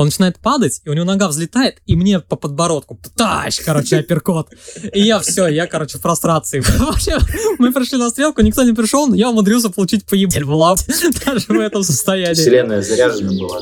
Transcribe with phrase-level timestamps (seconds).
[0.00, 4.48] Он начинает падать, и у него нога взлетает, и мне по подбородку, тач, короче, апперкот.
[4.94, 6.62] И я все, я, короче, в прострации.
[6.78, 7.18] Вообще,
[7.58, 10.78] мы пришли на стрелку, никто не пришел, но я умудрился получить поебель в лоб,
[11.26, 12.32] даже в этом состоянии.
[12.32, 13.60] Вселенная заряжена была.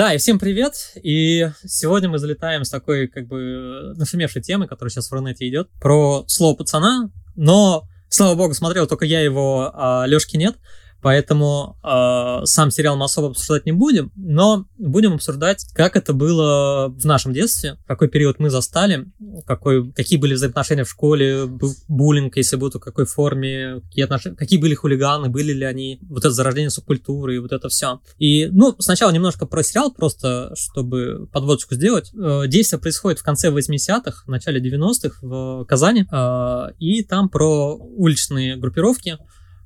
[0.00, 0.94] Да, и всем привет.
[0.94, 5.68] И сегодня мы залетаем с такой, как бы, нашумевшей темы, которая сейчас в Рунете идет,
[5.78, 7.10] про слово пацана.
[7.36, 10.56] Но, слава богу, смотрел только я его, а Лешки нет.
[11.02, 16.88] Поэтому э, сам сериал мы особо обсуждать не будем, но будем обсуждать, как это было
[16.88, 19.06] в нашем детстве, какой период мы застали,
[19.46, 21.46] какой, какие были взаимоотношения в школе,
[21.88, 26.20] буллинг, если был, в какой форме, какие, отношения, какие были хулиганы, были ли они, вот
[26.20, 28.00] это зарождение субкультуры и вот это все.
[28.18, 32.12] И, ну, сначала немножко про сериал, просто чтобы подводочку сделать.
[32.14, 37.74] Э, действие происходит в конце 80-х, в начале 90-х в Казани, э, и там про
[37.74, 39.18] уличные группировки,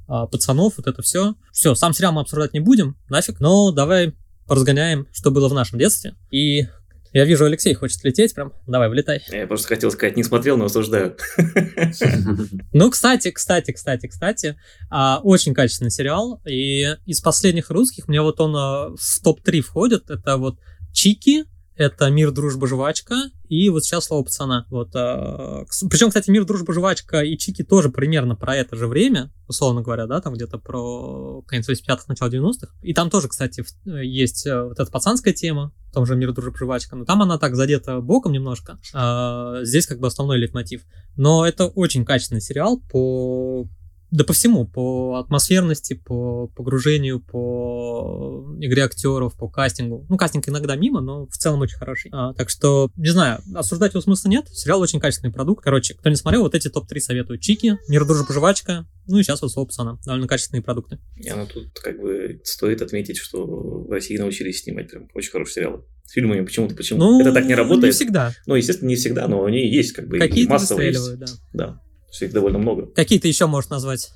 [0.06, 1.34] пацанов, вот это все.
[1.52, 4.14] Все, сам сериал мы обсуждать не будем, нафиг, но давай
[4.46, 6.14] поразгоняем, что было в нашем детстве.
[6.30, 6.66] И
[7.14, 8.52] я вижу, Алексей хочет лететь прям.
[8.66, 9.22] Давай, вылетай.
[9.30, 11.16] Я просто хотел сказать, не смотрел, но осуждаю.
[12.72, 14.56] Ну, кстати, кстати, кстати, кстати,
[14.90, 16.42] а, очень качественный сериал.
[16.44, 20.10] И из последних русских мне вот он а, в топ-3 входит.
[20.10, 20.58] Это вот
[20.92, 21.44] Чики,
[21.76, 24.66] это «Мир, дружба, жвачка» и вот сейчас «Слово пацана».
[24.70, 29.32] Вот, э, причем, кстати, «Мир, дружба, жвачка» и «Чики» тоже примерно про это же время,
[29.48, 32.72] условно говоря, да, там где-то про конец 85-х, начало 90-х.
[32.82, 36.56] И там тоже, кстати, есть э, вот эта пацанская тема, в том же «Мир, дружба,
[36.56, 38.78] жвачка», но там она так задета боком немножко.
[38.92, 40.82] А здесь как бы основной лейтмотив.
[41.16, 43.68] Но это очень качественный сериал по
[44.14, 50.06] да по всему, по атмосферности, по погружению, по игре актеров, по кастингу.
[50.08, 52.10] Ну, кастинг иногда мимо, но в целом очень хороший.
[52.14, 54.46] А, так что, не знаю, осуждать его смысла нет.
[54.50, 55.64] Сериал очень качественный продукт.
[55.64, 57.40] Короче, кто не смотрел, вот эти топ-3 советую.
[57.40, 59.98] Чики, Мир, дружба, жвачка, ну и сейчас вот слово пацана.
[60.06, 61.00] Довольно качественные продукты.
[61.16, 65.54] Я, ну тут как бы стоит отметить, что в России научились снимать прям очень хорошие
[65.54, 65.82] сериалы.
[66.04, 67.86] С фильмами почему-то почему ну, это так не работает.
[67.86, 68.32] Не всегда.
[68.46, 71.18] Ну, естественно, не всегда, но они есть как бы Какие-то массово есть.
[71.18, 71.26] да.
[71.52, 71.80] Да
[72.22, 72.86] их довольно много.
[72.86, 74.10] Какие ты еще можешь назвать?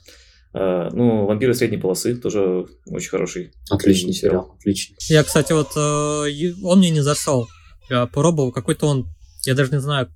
[0.55, 3.53] Uh, ну, «Вампиры средней полосы» тоже очень хороший.
[3.69, 4.97] Отличный сериал, отличный.
[5.09, 7.49] Я, кстати, вот э, он мне не зашел.
[7.91, 9.07] Я попробовал, какой-то он,
[9.45, 10.09] я даже не знаю,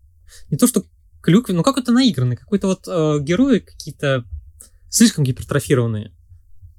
[0.51, 0.85] не то что
[1.21, 4.25] клюквенный, ну какой-то наигранный, какой-то вот э, герои какие-то
[4.89, 6.13] слишком гипертрофированные.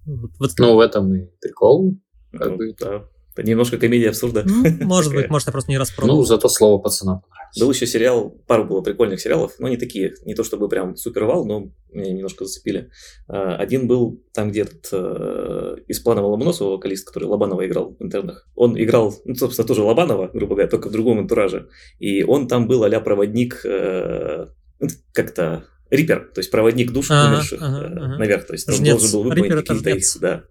[0.05, 0.51] Вот, вот.
[0.57, 1.95] Ну, в этом и прикол.
[2.31, 2.75] Как ну, бы.
[2.79, 3.03] Да.
[3.37, 4.43] Немножко комедия абсурда.
[4.45, 6.17] Ну, может быть, может, я просто не распробовал.
[6.17, 7.21] Ну, зато слово пацана
[7.59, 11.25] был еще сериал, пару было прикольных сериалов, но не такие, не то чтобы прям супер
[11.25, 12.89] вал, но меня немножко зацепили.
[13.27, 18.03] А, один был там, где этот э, из плана Ломоносова вокалист, который Лобанова играл в
[18.03, 18.47] интернах.
[18.55, 21.67] Он играл, ну, собственно, тоже Лобанова, грубо говоря, только в другом антураже.
[21.99, 24.47] И он там был а проводник э,
[24.79, 28.17] ну, как-то Рипер, то есть проводник душ ага, умерших ага, э, ага.
[28.17, 28.47] наверх.
[28.47, 30.43] То есть он должен был выполнить какие-то их, да,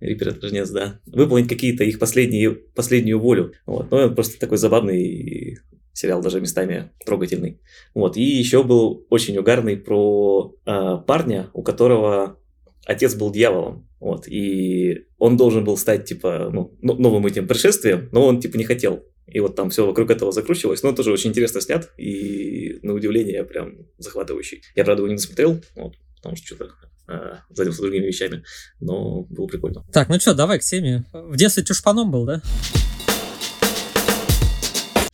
[0.00, 1.00] Рипер это жнец, да.
[1.06, 3.52] Выполнить какие-то их последние, последнюю волю.
[3.66, 3.90] Вот.
[3.90, 5.58] Но он просто такой забавный
[5.98, 7.60] сериал даже местами трогательный.
[7.92, 8.16] Вот.
[8.16, 12.38] И еще был очень угарный про э, парня, у которого
[12.86, 13.88] отец был дьяволом.
[13.98, 14.28] Вот.
[14.28, 19.04] И он должен был стать, типа, ну, новым этим пришествием, но он, типа, не хотел.
[19.26, 20.84] И вот там все вокруг этого закручивалось.
[20.84, 21.90] Но тоже очень интересно снят.
[21.98, 24.62] И, на удивление, прям захватывающий.
[24.76, 26.70] Я, правда, его не досмотрел, вот, потому что что-то
[27.08, 28.44] э, занялся другими вещами.
[28.78, 29.84] Но было прикольно.
[29.92, 31.04] Так, ну что, давай к теме.
[31.12, 32.40] В детстве чушпаном был, да?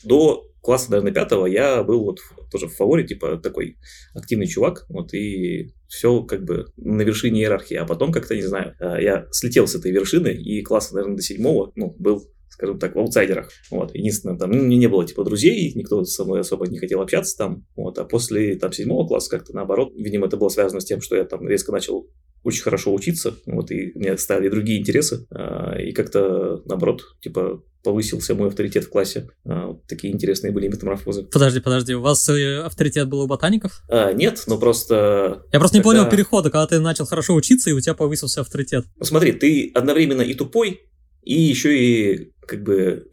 [0.04, 2.20] До класса, наверное, пятого я был вот
[2.50, 3.76] тоже в фаворе, типа такой
[4.14, 8.74] активный чувак, вот, и все как бы на вершине иерархии, а потом как-то, не знаю,
[8.80, 12.94] э, я слетел с этой вершины, и класса, наверное, до седьмого, ну, был скажем так,
[12.94, 13.50] в аутсайдерах.
[13.68, 13.92] Вот.
[13.96, 17.36] Единственное, там, ну, мне не было, типа, друзей, никто со мной особо не хотел общаться
[17.36, 17.66] там.
[17.74, 17.98] Вот.
[17.98, 21.24] А после, там, седьмого класса как-то наоборот, видимо, это было связано с тем, что я
[21.24, 22.08] там резко начал
[22.44, 27.62] очень хорошо учиться, вот, и у меня стали другие интересы, а, и как-то, наоборот, типа,
[27.82, 29.28] повысился мой авторитет в классе.
[29.44, 31.24] А, вот такие интересные были метаморфозы.
[31.24, 33.82] Подожди, подожди, у вас э, авторитет был у ботаников?
[33.88, 35.42] А, нет, но просто...
[35.52, 35.78] Я просто когда...
[35.78, 38.86] не понял перехода, когда ты начал хорошо учиться, и у тебя повысился авторитет.
[38.96, 40.80] Ну смотри, ты одновременно и тупой,
[41.22, 43.08] и еще и как бы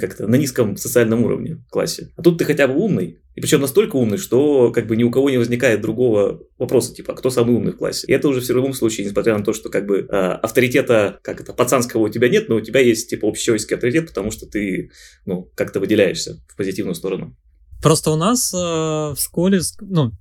[0.00, 2.10] как-то на низком социальном уровне в классе.
[2.16, 5.10] А тут ты хотя бы умный, и причем настолько умный, что как бы ни у
[5.10, 8.06] кого не возникает другого вопроса, типа, а кто самый умный в классе.
[8.06, 11.42] И это уже в любом случае, несмотря на то, что как бы э, авторитета, как
[11.42, 14.90] это, пацанского у тебя нет, но у тебя есть типа общечеловеческий авторитет, потому что ты,
[15.26, 17.36] ну, как-то выделяешься в позитивную сторону.
[17.82, 20.12] Просто у нас э, в школе, ну,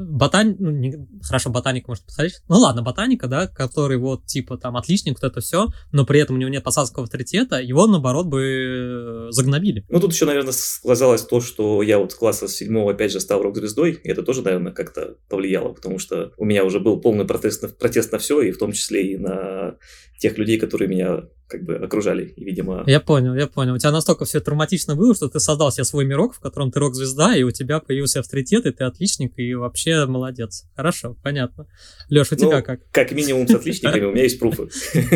[0.00, 0.56] ботан...
[0.58, 1.06] ну, не...
[1.22, 2.42] хорошо, ботаник может посмотреть.
[2.48, 6.36] Ну ладно, ботаника, да, который вот типа там отличник, вот это все, но при этом
[6.36, 9.84] у него нет посадского авторитета, его наоборот бы э, загнобили.
[9.88, 13.42] Ну тут еще, наверное, сказалось то, что я вот с класса седьмого опять же стал
[13.42, 17.62] рок-звездой, и это тоже, наверное, как-то повлияло, потому что у меня уже был полный протест
[17.62, 19.76] на, протест на все, и в том числе и на
[20.18, 22.84] тех людей, которые меня как бы окружали, и, видимо...
[22.86, 23.74] Я понял, я понял.
[23.74, 26.78] У тебя настолько все травматично было, что ты создал себе свой мирок, в котором ты
[26.78, 30.64] рок-звезда, и у тебя появился авторитет, и ты отличник, и вообще молодец.
[30.76, 31.66] Хорошо, понятно.
[32.08, 32.80] Леш, у ну, тебя как?
[32.92, 34.68] Как минимум с отличниками, у меня есть пруфы.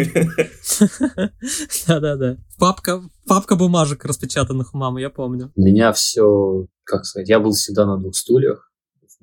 [1.87, 2.37] Да-да-да.
[2.59, 5.53] Папка, папка бумажек распечатанных у мамы, я помню.
[5.55, 8.73] У меня все, как сказать, я был всегда на двух стульях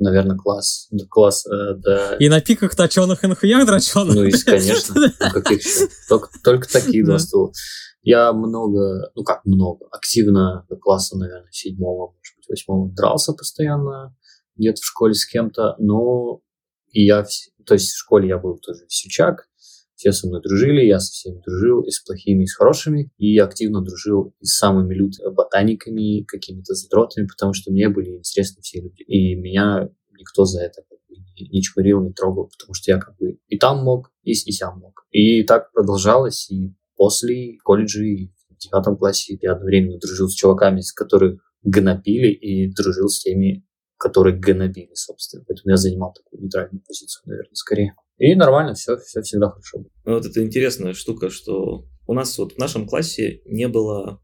[0.02, 2.16] наверное, класс, класс, э, да.
[2.18, 4.16] И на пиках точеных и на хуях дроченых.
[4.16, 5.32] Ну, и, конечно, ну?
[6.10, 7.52] Только, только такие два стула.
[8.02, 14.16] Я много, ну как много, активно до класса, наверное, седьмого, может быть, восьмого дрался постоянно
[14.56, 16.42] где-то в школе с кем-то, но
[16.90, 17.24] и я,
[17.66, 19.48] то есть в школе я был тоже сючак,
[20.02, 23.38] все со мной дружили, я со всеми дружил, и с плохими, и с хорошими, и
[23.38, 28.82] активно дружил и с самыми лютыми ботаниками, какими-то задротами, потому что мне были интересны все
[28.82, 29.04] люди.
[29.04, 30.98] И меня никто за это бы,
[31.38, 34.80] не чмырил, не трогал, потому что я как бы и там мог, и, и сям
[34.80, 35.06] мог.
[35.12, 40.82] И так продолжалось, и после колледжа, и в девятом классе я одновременно дружил с чуваками,
[40.82, 43.64] с которых гнобили, и дружил с теми,
[44.02, 45.46] которые гнобили, собственно.
[45.48, 47.96] Поэтому я занимал такую нейтральную позицию, наверное, скорее.
[48.18, 49.86] И нормально, все, все всегда хорошо.
[50.06, 54.20] Ну, вот это интересная штука, что у нас вот в нашем классе не было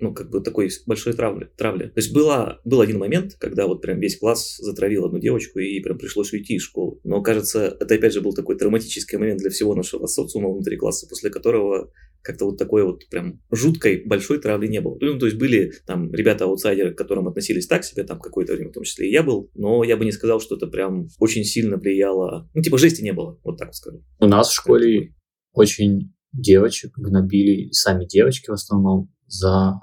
[0.00, 1.50] ну, как бы такой большой травли.
[1.56, 1.84] травли.
[1.84, 5.80] То есть была, был один момент, когда вот прям весь класс затравил одну девочку, и
[5.80, 6.98] прям пришлось уйти из школы.
[7.04, 11.06] Но, кажется, это опять же был такой травматический момент для всего нашего социума внутри класса,
[11.08, 11.92] после которого
[12.22, 14.98] как-то вот такой вот прям жуткой большой травли не было.
[15.00, 18.74] Ну, то есть были там ребята-аутсайдеры, к которым относились так себе, там какое-то время, в
[18.74, 21.76] том числе и я был, но я бы не сказал, что это прям очень сильно
[21.76, 22.50] влияло.
[22.54, 24.04] Ну, типа жести не было, вот так вот скажу.
[24.18, 25.14] У нас в школе
[25.52, 29.80] очень девочек гнобили, сами девочки в основном, за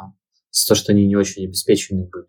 [0.68, 2.28] то, что они не очень обеспеченные были.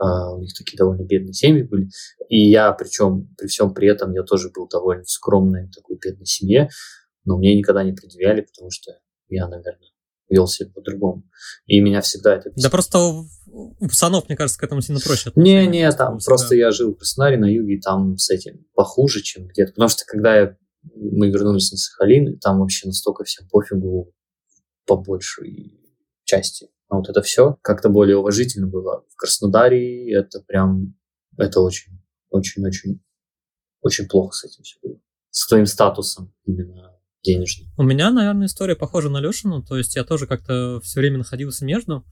[0.00, 1.88] Uh, у них такие довольно бедные семьи были.
[2.28, 6.26] И я, причем, при всем при этом, я тоже был довольно в скромной такой бедной
[6.26, 6.68] семье,
[7.24, 8.92] но мне никогда не предъявляли, потому что
[9.28, 9.90] я, наверное,
[10.28, 11.24] вел себя по-другому.
[11.66, 12.50] И меня всегда это...
[12.54, 12.98] Да просто
[13.46, 16.98] у пацанов, мне кажется, к этому сильно проще Не, не, там просто я жил в
[16.98, 19.72] Краснодаре на юге, и там с этим похуже, чем где-то.
[19.72, 20.56] Потому что когда я,
[20.94, 24.12] мы вернулись на Сахалин, там вообще настолько всем пофигу
[24.86, 25.72] по большей
[26.28, 29.04] части а вот это все как-то более уважительно было.
[29.10, 30.96] В Краснодаре это прям,
[31.36, 33.00] это очень, очень, очень,
[33.82, 34.98] очень плохо с этим все было.
[35.30, 37.68] С твоим статусом именно денежным.
[37.76, 41.64] У меня, наверное, история похожа на Лешину, то есть я тоже как-то все время находился
[41.64, 42.04] между,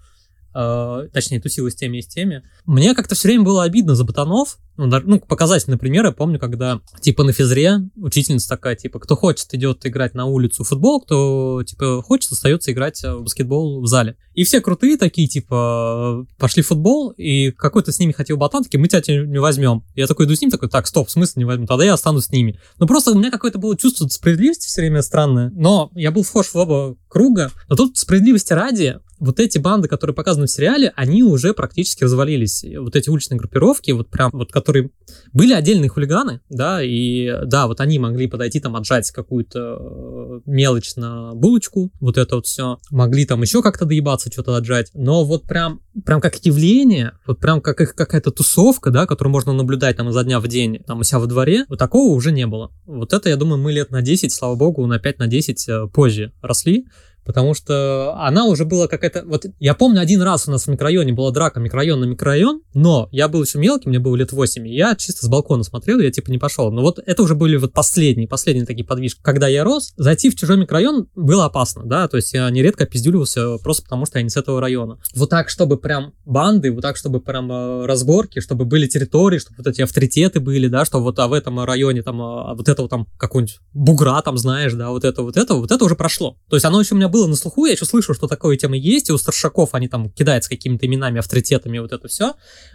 [0.57, 2.43] э, точнее, тусил и с теми, и с теми.
[2.65, 4.59] Мне как-то все время было обидно за ботанов.
[4.77, 9.17] Ну, даже, ну, показательный пример, я помню, когда, типа, на физре учительница такая, типа, кто
[9.17, 13.87] хочет, идет играть на улицу в футбол, кто, типа, хочет, остается играть в баскетбол в
[13.87, 14.17] зале.
[14.35, 18.79] И все крутые такие, типа, пошли в футбол, и какой-то с ними хотел ботан, такие,
[18.79, 19.83] мы тебя не возьмем.
[19.95, 22.27] Я такой иду с ним, такой, так, стоп, в смысле не возьму, тогда я останусь
[22.27, 22.61] с ними.
[22.79, 26.49] Ну, просто у меня какое-то было чувство справедливости все время странное, но я был вхож
[26.49, 31.23] в оба круга, но тут справедливости ради, вот эти банды, которые показаны в сериале, они
[31.23, 32.65] уже практически развалились.
[32.79, 34.91] Вот эти уличные группировки, вот прям, вот которые
[35.33, 40.97] были отдельные хулиганы, да, и да, вот они могли подойти там отжать какую-то э, мелочь
[40.97, 42.79] на булочку, вот это вот все.
[42.91, 44.91] Могли там еще как-то доебаться, что-то отжать.
[44.95, 49.53] Но вот прям, прям как явление, вот прям как их какая-то тусовка, да, которую можно
[49.53, 52.47] наблюдать там изо дня в день, там у себя во дворе, вот такого уже не
[52.47, 52.73] было.
[52.87, 55.87] Вот это, я думаю, мы лет на 10, слава богу, на 5, на 10 э,
[55.93, 56.87] позже росли,
[57.27, 59.25] Потому что она уже была какая-то...
[59.27, 63.09] Вот я помню, один раз у нас в микрорайоне была драка микрорайон на микрорайон, но
[63.11, 66.11] я был еще мелкий, мне было лет 8, и я чисто с балкона смотрел, я
[66.11, 66.71] типа не пошел.
[66.71, 69.21] Но вот это уже были вот последние, последние такие подвижки.
[69.23, 73.59] Когда я рос, зайти в чужой микрорайон было опасно, да, то есть я нередко пиздюливался
[73.59, 74.99] просто потому, что я не с этого района.
[75.15, 79.57] Вот так, чтобы прям банды, вот так, чтобы прям э, разборки, чтобы были территории, чтобы
[79.59, 82.89] вот эти авторитеты были, да, что вот а в этом районе там, а вот этого
[82.89, 86.37] там какой-нибудь бугра там, знаешь, да, вот это, вот это, вот это уже прошло.
[86.49, 89.09] То есть оно еще у меня на слуху, я еще слышу, что такое тема есть,
[89.09, 92.35] и у старшаков они там кидаются какими-то именами, авторитетами, вот это все,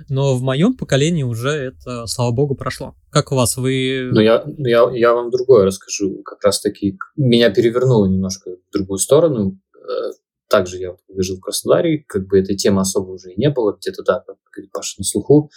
[0.09, 2.95] но в моем поколении уже это, слава богу, прошло.
[3.11, 4.09] Как у вас, вы...
[4.11, 9.59] Ну, я, я, я вам другое расскажу, как раз-таки меня перевернуло немножко в другую сторону,
[9.75, 10.11] э,
[10.51, 14.03] также я жил в Краснодаре, как бы этой темы особо уже и не было, где-то,
[14.03, 15.49] да, как говорит Паша, на слуху.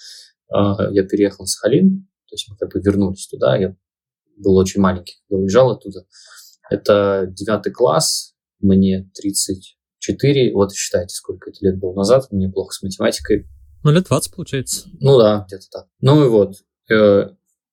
[0.51, 3.77] А, я переехал в Сахалин, то есть мы как бы вернулись туда, я
[4.37, 6.07] был очень маленький, когда уезжал оттуда.
[6.71, 12.83] Это девятый класс, мне 34, вот считайте, сколько это лет было назад, мне плохо с
[12.83, 13.47] математикой.
[13.83, 14.89] Ну, лет 20, получается.
[15.01, 15.87] Ну да, где-то так.
[16.01, 16.55] Ну и вот,
[16.91, 17.31] э,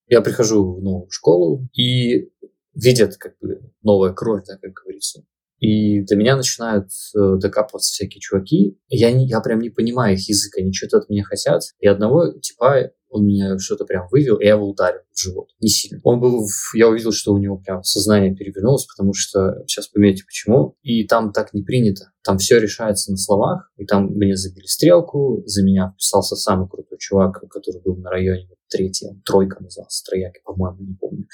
[0.07, 2.29] я прихожу в новую школу и
[2.73, 5.23] видят как бы новая кровь, да, как говорится.
[5.59, 8.79] И до меня начинают э, докапываться всякие чуваки.
[8.89, 11.61] Я, не, я прям не понимаю их язык, они что-то от меня хотят.
[11.79, 15.49] И одного типа он меня что-то прям вывел, и я его ударил в живот.
[15.59, 15.99] Не сильно.
[16.03, 16.75] Он был, в...
[16.75, 21.31] я увидел, что у него прям сознание перевернулось, потому что, сейчас поймете почему, и там
[21.31, 22.11] так не принято.
[22.23, 26.97] Там все решается на словах, и там мне забили стрелку, за меня вписался самый крутой
[26.97, 31.27] чувак, который был на районе, третий, тройка назывался, трояки, по-моему, не помню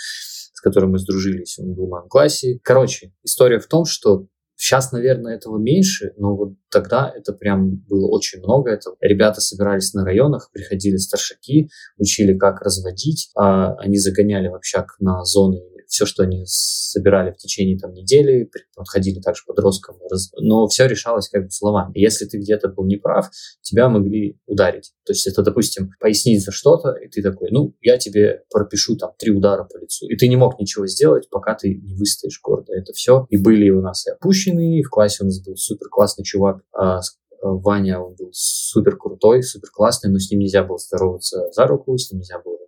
[0.57, 2.59] с которым мы сдружились, он был в моем классе.
[2.63, 4.25] Короче, история в том, что
[4.57, 8.97] Сейчас, наверное, этого меньше, но вот тогда это прям было очень много этого.
[8.99, 15.23] Ребята собирались на районах, приходили старшаки, учили, как разводить, а они загоняли в общак на
[15.23, 19.97] зоны все, что они собирали в течение там, недели, подходили также подросткам,
[20.39, 21.91] но все решалось как бы словами.
[21.95, 23.29] Если ты где-то был неправ,
[23.61, 24.93] тебя могли ударить.
[25.05, 29.11] То есть это, допустим, пояснить за что-то, и ты такой, ну, я тебе пропишу там
[29.17, 30.07] три удара по лицу.
[30.07, 33.25] И ты не мог ничего сделать, пока ты не выстоишь гордо это все.
[33.29, 36.61] И были у нас и опущенные, и в классе у нас был супер классный чувак,
[36.73, 37.01] а,
[37.41, 41.97] Ваня, он был супер крутой, супер классный, но с ним нельзя было здороваться за руку,
[41.97, 42.66] с ним нельзя было э,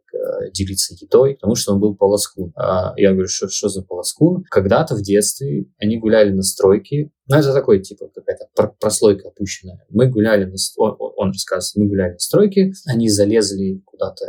[0.53, 2.51] делиться едой, потому что он был полоскун.
[2.55, 4.43] А я говорю, что, что за полоскун?
[4.49, 8.47] Когда-то в детстве они гуляли на стройке, ну, это такой, типа, какая-то
[8.79, 9.85] прослойка опущенная.
[9.89, 10.55] Мы гуляли на...
[10.77, 14.25] Он, он рассказывает, мы гуляли на стройке, они залезли куда-то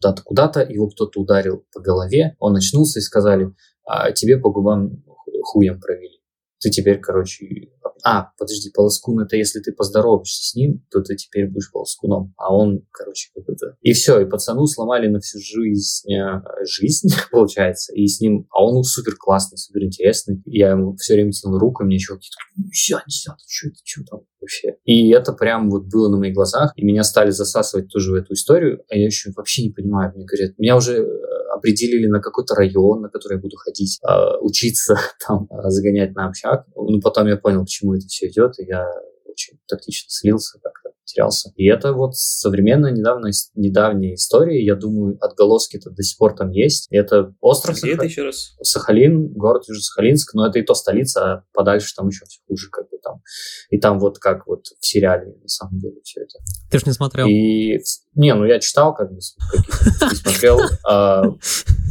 [0.00, 3.52] куда-то, куда-то, его кто-то ударил по голове, он очнулся и сказали,
[3.84, 5.04] а тебе по губам
[5.42, 6.20] хуем провели.
[6.58, 7.70] Ты теперь, короче,
[8.04, 12.34] а, подожди, полоскун это если ты поздороваешься с ним, то ты теперь будешь полоскуном.
[12.36, 13.76] А он, короче, какой-то...
[13.80, 18.46] И все, и пацану сломали на всю жизнь, э, жизнь, получается, и с ним...
[18.50, 20.42] А он супер классный, супер интересный.
[20.46, 23.80] Я ему все время тянул руку, и мне чуваки такие, нельзя, нельзя, ты что, ты
[23.84, 24.76] что там вообще?
[24.84, 28.34] И это прям вот было на моих глазах, и меня стали засасывать тоже в эту
[28.34, 30.12] историю, а я еще вообще не понимаю.
[30.14, 31.06] Мне говорят, меня уже э,
[31.54, 36.66] определили на какой-то район, на который я буду ходить, э, учиться там, загонять на общак.
[36.74, 38.86] Ну, потом я понял, почему почему это все идет, и я
[39.26, 40.79] очень тактично слился как-то
[41.12, 41.50] терялся.
[41.56, 44.64] И это вот современная недавно, недавняя история.
[44.64, 46.86] Я думаю, отголоски-то до сих пор там есть.
[46.90, 47.94] Это остров Где Сах...
[47.94, 48.54] это еще раз?
[48.62, 52.88] Сахалин, город Южно-Сахалинск, но это и то столица, а подальше там еще все хуже как
[52.90, 53.22] бы там.
[53.70, 56.38] И там вот как вот в сериале на самом деле все это.
[56.70, 57.26] Ты ж не смотрел?
[57.26, 57.78] И...
[58.14, 60.58] Не, ну я читал как бы, смотрел.
[60.88, 61.22] А,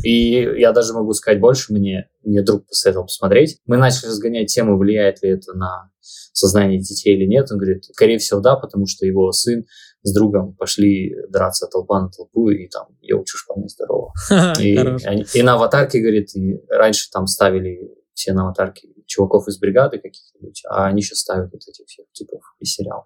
[0.03, 3.57] и я даже могу сказать больше, мне, мне друг посоветовал посмотреть.
[3.65, 5.91] Мы начали разгонять тему, влияет ли это на
[6.33, 7.51] сознание детей или нет.
[7.51, 9.65] Он говорит, скорее всего, да, потому что его сын
[10.03, 14.13] с другом пошли драться толпа на толпу, и там я учу шпаны здорово.
[14.59, 19.57] И, они, и на аватарке, говорит, и раньше там ставили все на аватарке чуваков из
[19.59, 23.05] бригады каких-нибудь, а они сейчас ставят вот этих всех типов из сериалов.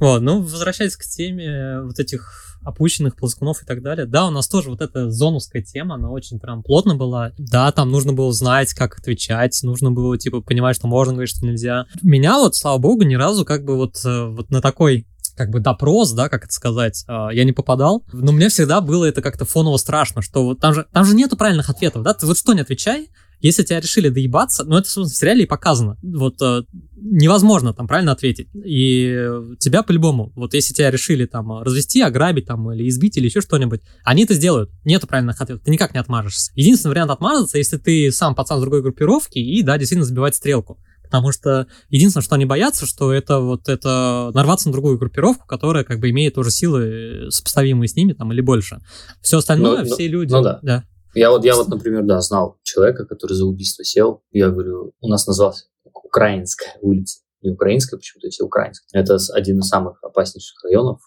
[0.00, 4.06] Вот, ну, возвращаясь к теме вот этих опущенных ползкунов и так далее.
[4.06, 7.32] Да, у нас тоже вот эта зонуская тема, она очень прям плотно была.
[7.38, 11.46] Да, там нужно было знать, как отвечать, нужно было, типа, понимать, что можно говорить, что
[11.46, 11.86] нельзя.
[12.02, 15.60] Меня вот, слава богу, ни разу как бы вот, э, вот на такой как бы
[15.60, 19.46] допрос, да, как это сказать, а, я не попадал, но мне всегда было это как-то
[19.46, 22.52] фоново страшно, что вот там же, там же нету правильных ответов, да, ты вот что
[22.52, 23.08] не отвечай,
[23.40, 25.96] если тебя решили доебаться, ну это, собственно, в сериале и показано.
[26.02, 26.62] Вот э,
[26.96, 28.48] невозможно там правильно ответить.
[28.54, 29.28] И
[29.58, 33.80] тебя по-любому, вот если тебя решили там развести, ограбить там или избить или еще что-нибудь,
[34.04, 34.70] они это сделают.
[34.84, 36.52] Нету правильных ответов, ты никак не отмажешься.
[36.54, 40.78] Единственный вариант отмазаться, если ты сам пацан с другой группировки и, да, действительно забивать стрелку.
[41.02, 45.82] Потому что единственное, что они боятся, что это вот это нарваться на другую группировку, которая
[45.82, 48.78] как бы имеет тоже силы сопоставимые с ними там или больше.
[49.20, 50.32] Все остальное, ну, все ну, люди.
[50.32, 50.60] Ну да.
[50.62, 50.84] да.
[51.14, 54.22] Я вот, я вот, например, да, знал человека, который за убийство сел.
[54.30, 57.20] Я говорю, у нас назывался Украинская улица.
[57.42, 59.02] Не украинская почему-то, а все украинская.
[59.02, 61.00] Это один из самых опаснейших районов.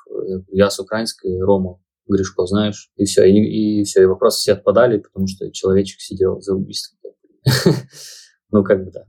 [0.51, 4.97] Я с украинской, Рому Гришко, знаешь, и все, и, и все, и вопросы все отпадали,
[4.97, 6.99] потому что человечек сидел за убийством.
[8.51, 9.05] Ну, как бы да.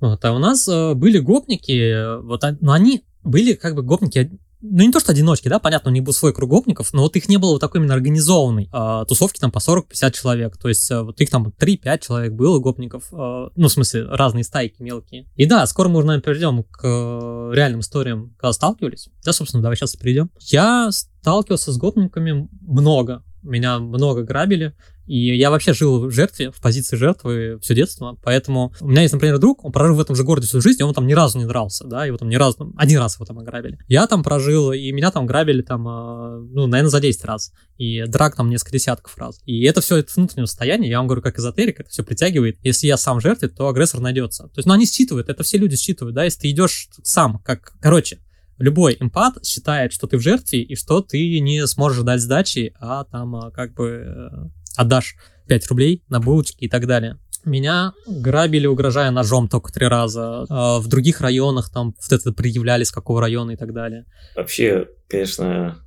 [0.00, 4.84] Вот, а у нас э, были гопники, вот, но они были как бы гопники ну
[4.84, 7.28] не то, что одиночки, да, понятно, у них был свой круг гопников, но вот их
[7.28, 11.04] не было вот такой именно организованной а, тусовки там по 40-50 человек, то есть а,
[11.04, 15.26] вот их там 3-5 человек было гопников, а, ну в смысле разные стайки мелкие.
[15.36, 19.08] И да, скоро мы уже, наверное, перейдем к а, реальным историям, когда сталкивались.
[19.24, 20.30] Да, собственно, давай сейчас перейдем.
[20.40, 24.74] Я сталкивался с гопниками много, меня много грабили,
[25.08, 29.14] и я вообще жил в жертве, в позиции жертвы все детство, поэтому у меня есть,
[29.14, 31.38] например, друг, он прожил в этом же городе всю жизнь, и он там ни разу
[31.38, 33.78] не дрался, да, его там ни разу, один раз его там ограбили.
[33.88, 38.04] Я там прожил, и меня там грабили там, а, ну, наверное, за 10 раз, и
[38.04, 39.40] драк там несколько десятков раз.
[39.46, 42.58] И это все это внутреннее состояние, я вам говорю, как эзотерик, это все притягивает.
[42.62, 44.44] Если я сам жертве, то агрессор найдется.
[44.44, 47.72] То есть, ну, они считывают, это все люди считывают, да, если ты идешь сам, как,
[47.80, 48.18] короче,
[48.58, 53.04] любой эмпат считает, что ты в жертве и что ты не сможешь дать сдачи, а
[53.04, 54.28] там а, как бы э,
[54.76, 55.16] отдашь
[55.48, 57.18] 5 рублей на булочки и так далее.
[57.44, 60.44] Меня грабили, угрожая ножом только три раза.
[60.48, 64.04] А в других районах там вот это предъявляли, с какого района и так далее.
[64.36, 65.78] Вообще, конечно,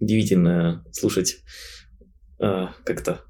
[0.00, 1.36] удивительно слушать
[2.40, 3.20] э, как-то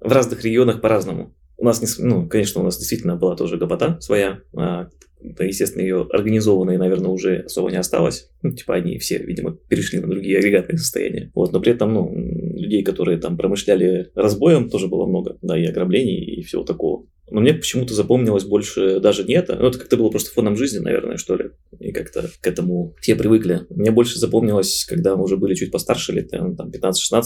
[0.00, 1.34] в разных регионах по-разному.
[1.56, 4.88] У нас, ну, конечно, у нас действительно была тоже гопота своя, а,
[5.22, 8.30] да, естественно, ее организованной, наверное, уже особо не осталось.
[8.42, 11.30] Ну, типа они все, видимо, перешли на другие агрегатные состояния.
[11.34, 15.66] Вот, но при этом, ну, людей, которые там промышляли разбоем, тоже было много, да, и
[15.66, 17.06] ограблений, и всего такого.
[17.30, 19.56] Но мне почему-то запомнилось больше даже не это.
[19.56, 21.50] Ну, это как-то было просто фоном жизни, наверное, что ли.
[21.78, 23.66] И как-то к этому все привыкли.
[23.70, 27.22] Мне больше запомнилось, когда мы уже были чуть постарше, лет там 15-16,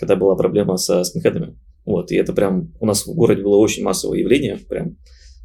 [0.00, 1.56] когда была проблема со скинхедами.
[1.84, 4.96] Вот, и это прям у нас в городе было очень массовое явление, прям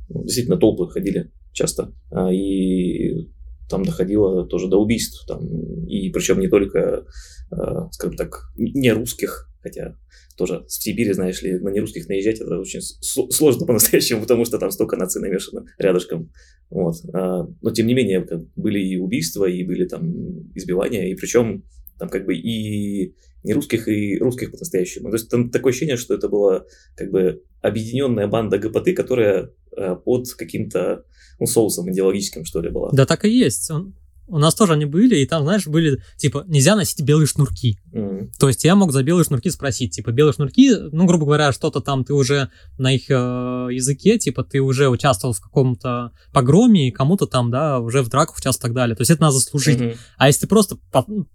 [0.09, 1.93] ну, действительно толпы ходили часто.
[2.11, 3.29] А, и
[3.69, 5.25] там доходило тоже до убийств.
[5.27, 5.47] Там,
[5.85, 7.05] и причем не только,
[7.51, 9.95] а, скажем так, не русских, хотя
[10.37, 14.71] тоже в Сибири, знаешь ли, на нерусских наезжать это очень сложно по-настоящему, потому что там
[14.71, 16.31] столько наций намешано рядышком.
[16.69, 16.95] Вот.
[17.13, 21.63] А, но тем не менее, были и убийства, и были там избивания, и причем
[21.99, 25.09] там как бы и не русских, и русских по-настоящему.
[25.09, 26.65] То есть там такое ощущение, что это была
[26.95, 29.51] как бы объединенная банда ГПТ, которая
[30.05, 31.05] под каким-то
[31.41, 32.91] ну, соусом идеологическим, что ли, была.
[32.93, 33.69] Да, так и есть.
[33.71, 33.95] Он,
[34.31, 37.79] у нас тоже они были, и там, знаешь, были, типа, нельзя носить белые шнурки.
[37.93, 38.31] Mm-hmm.
[38.39, 41.81] То есть я мог за белые шнурки спросить, типа, белые шнурки, ну, грубо говоря, что-то
[41.81, 46.91] там ты уже на их э, языке, типа, ты уже участвовал в каком-то погроме, и
[46.91, 48.95] кому-то там, да, уже в драках участвовал и так далее.
[48.95, 49.79] То есть это надо заслужить.
[49.79, 49.97] Mm-hmm.
[50.17, 50.77] А если ты просто,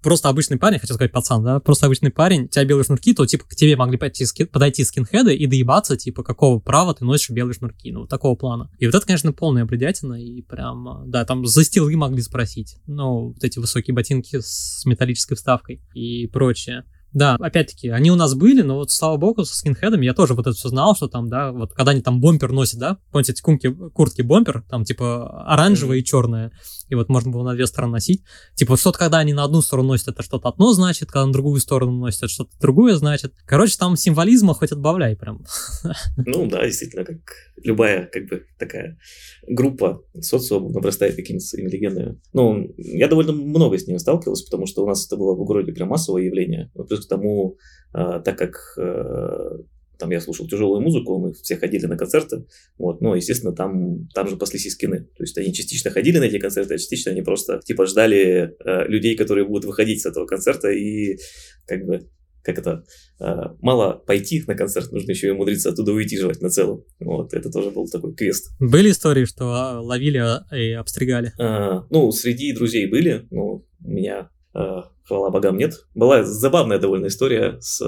[0.02, 3.26] просто обычный парень, хочу сказать пацан, да, просто обычный парень, у тебя белые шнурки, то,
[3.26, 7.54] типа, к тебе могли пойти, подойти скинхеды и доебаться, типа, какого права ты носишь белые
[7.54, 8.70] шнурки, ну, вот такого плана.
[8.78, 13.28] И вот это, конечно, полная бредятина, и прям, да, там за стилы могли спросить ну,
[13.28, 16.84] вот эти высокие ботинки с металлической вставкой и прочее.
[17.12, 20.46] Да, опять-таки, они у нас были, но вот, слава богу, со скинхедами я тоже вот
[20.46, 23.40] это все знал, что там, да, вот когда они там бомпер носят, да, помните, эти
[23.40, 26.02] куртки, куртки бомпер, там, типа, оранжевая mm-hmm.
[26.02, 26.52] и черная,
[26.88, 28.22] и вот можно было на две стороны носить.
[28.54, 31.60] Типа, что-то, когда они на одну сторону носят, это что-то одно значит, когда на другую
[31.60, 33.34] сторону носят, это что-то другое значит.
[33.46, 35.44] Короче, там символизма хоть отбавляй прям.
[36.26, 37.20] Ну да, действительно, как
[37.62, 38.98] любая, как бы, такая
[39.46, 42.20] группа социума обрастает какими-то своими легендами.
[42.32, 45.72] Ну, я довольно много с ними сталкивался, потому что у нас это было в городе
[45.72, 46.70] прям массовое явление.
[46.88, 47.56] Плюс к тому,
[47.92, 49.58] а, так как а,
[49.98, 52.46] там я слушал тяжелую музыку, мы все ходили на концерты,
[52.78, 56.24] вот, но, естественно, там, там же паслись и скины, то есть они частично ходили на
[56.24, 60.26] эти концерты, а частично они просто, типа, ждали э, людей, которые будут выходить с этого
[60.26, 61.18] концерта, и,
[61.66, 62.08] как бы,
[62.46, 62.84] как это,
[63.18, 63.24] э,
[63.60, 66.84] мало пойти на концерт, нужно еще и умудриться оттуда уйти на целом.
[67.00, 68.52] Вот, это тоже был такой квест.
[68.60, 70.22] Были истории, что а, ловили
[70.54, 71.32] и обстригали?
[71.40, 75.74] А, ну, среди друзей были, но у меня, а, хвала богам, нет.
[75.94, 77.80] Была забавная довольно история с,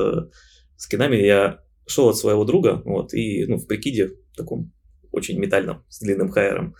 [0.77, 1.17] с кинами.
[1.17, 4.73] Я шел от своего друга, вот, и, ну, в прикиде таком
[5.11, 6.75] очень метальном, с длинным хайером,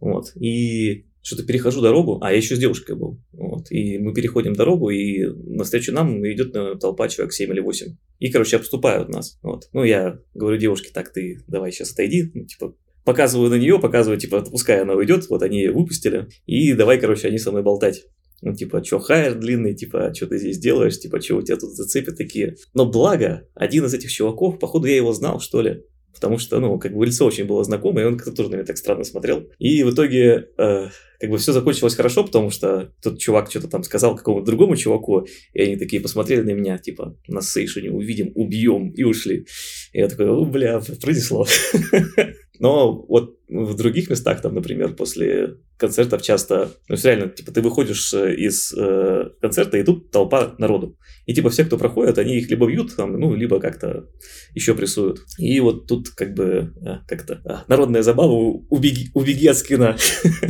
[0.00, 4.54] вот, и что-то перехожу дорогу, а я еще с девушкой был, вот, и мы переходим
[4.54, 9.38] дорогу, и навстречу нам идет э, толпа человек 7 или 8, и, короче, обступают нас,
[9.42, 13.78] вот, ну, я говорю девушке, так, ты давай сейчас отойди, ну, типа, показываю на нее,
[13.78, 17.62] показываю, типа, пускай она уйдет, вот они ее выпустили, и давай, короче, они со мной
[17.62, 18.04] болтать.
[18.42, 21.74] Ну, типа, что хайер длинный, типа, что ты здесь делаешь, типа, что у тебя тут
[21.74, 22.56] зацепят такие.
[22.74, 25.84] Но благо, один из этих чуваков, походу, я его знал, что ли.
[26.12, 28.64] Потому что, ну, как бы лицо очень было знакомое, и он как-то тоже на меня
[28.64, 29.48] так странно смотрел.
[29.58, 30.88] И в итоге, э,
[31.20, 35.26] как бы все закончилось хорошо, потому что тот чувак что-то там сказал какому-то другому чуваку,
[35.52, 39.46] и они такие посмотрели на меня, типа, на сейшене увидим, убьем, и ушли.
[39.92, 41.46] И я такой, о, бля, пронесло.
[42.62, 48.14] Но вот в других местах, там, например, после концертов часто, ну, реально, типа, ты выходишь
[48.14, 50.96] э, из э, концерта, и тут толпа народу.
[51.26, 54.06] И, типа, все, кто проходит, они их либо бьют, там, ну, либо как-то
[54.54, 55.18] еще прессуют.
[55.38, 59.96] И вот тут, как бы, э, как-то э, народная забава, убеги, убеги от скина.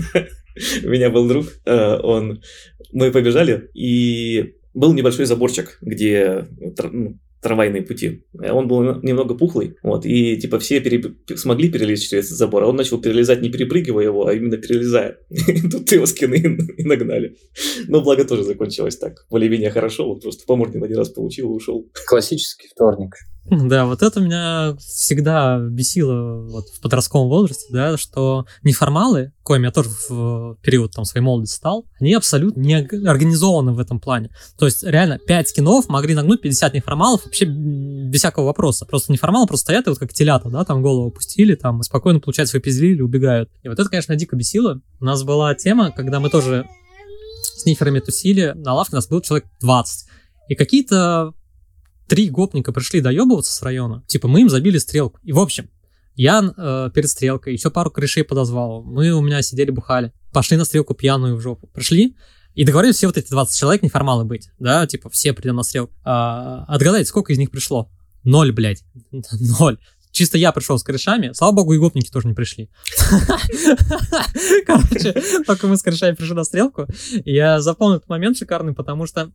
[0.84, 2.42] У меня был друг, он,
[2.92, 6.46] мы побежали, и был небольшой заборчик, где
[6.92, 8.24] ну, трамвайные пути.
[8.34, 11.02] Он был немного пухлый, вот, и типа все пере...
[11.36, 15.18] смогли перелезть через этот забор, а он начал перелезать не перепрыгивая его, а именно перелезая.
[15.70, 16.36] Тут его скины
[16.76, 17.36] и нагнали.
[17.88, 19.26] Но благо тоже закончилось так.
[19.28, 21.90] Более-менее хорошо, вот просто по морде один раз получил и ушел.
[22.06, 23.16] Классический вторник.
[23.50, 29.72] Да, вот это меня всегда бесило вот в подростковом возрасте, да, что неформалы, коим я
[29.72, 34.30] тоже в период там своей молодости стал, они абсолютно не организованы в этом плане.
[34.58, 38.86] То есть реально 5 скинов могли нагнуть 50 неформалов вообще без всякого вопроса.
[38.86, 42.20] Просто неформалы просто стоят и вот как телята, да, там голову опустили, там и спокойно
[42.20, 43.50] получают свои пизли или убегают.
[43.62, 44.80] И вот это, конечно, дико бесило.
[45.00, 46.66] У нас была тема, когда мы тоже
[47.42, 50.08] с ниферами тусили, на лавке нас был человек 20.
[50.48, 51.32] И какие-то
[52.08, 54.02] три гопника пришли доебываться с района.
[54.06, 55.18] Типа, мы им забили стрелку.
[55.22, 55.70] И, в общем,
[56.14, 58.82] я э, перед стрелкой еще пару корешей подозвал.
[58.82, 60.12] Мы у меня сидели, бухали.
[60.32, 61.68] Пошли на стрелку пьяную в жопу.
[61.68, 62.16] Пришли,
[62.54, 65.94] и договорились все вот эти 20 человек неформалы быть, да, типа все придем на стрелку.
[66.04, 67.90] А, отгадайте, сколько из них пришло?
[68.24, 68.84] Ноль, блядь.
[69.58, 69.78] Ноль.
[70.10, 71.32] Чисто я пришел с корешами.
[71.32, 72.68] Слава богу, и гопники тоже не пришли.
[74.66, 75.14] Короче,
[75.46, 76.86] только мы с корешами пришли на стрелку.
[77.24, 79.32] Я запомнил этот момент шикарный, потому что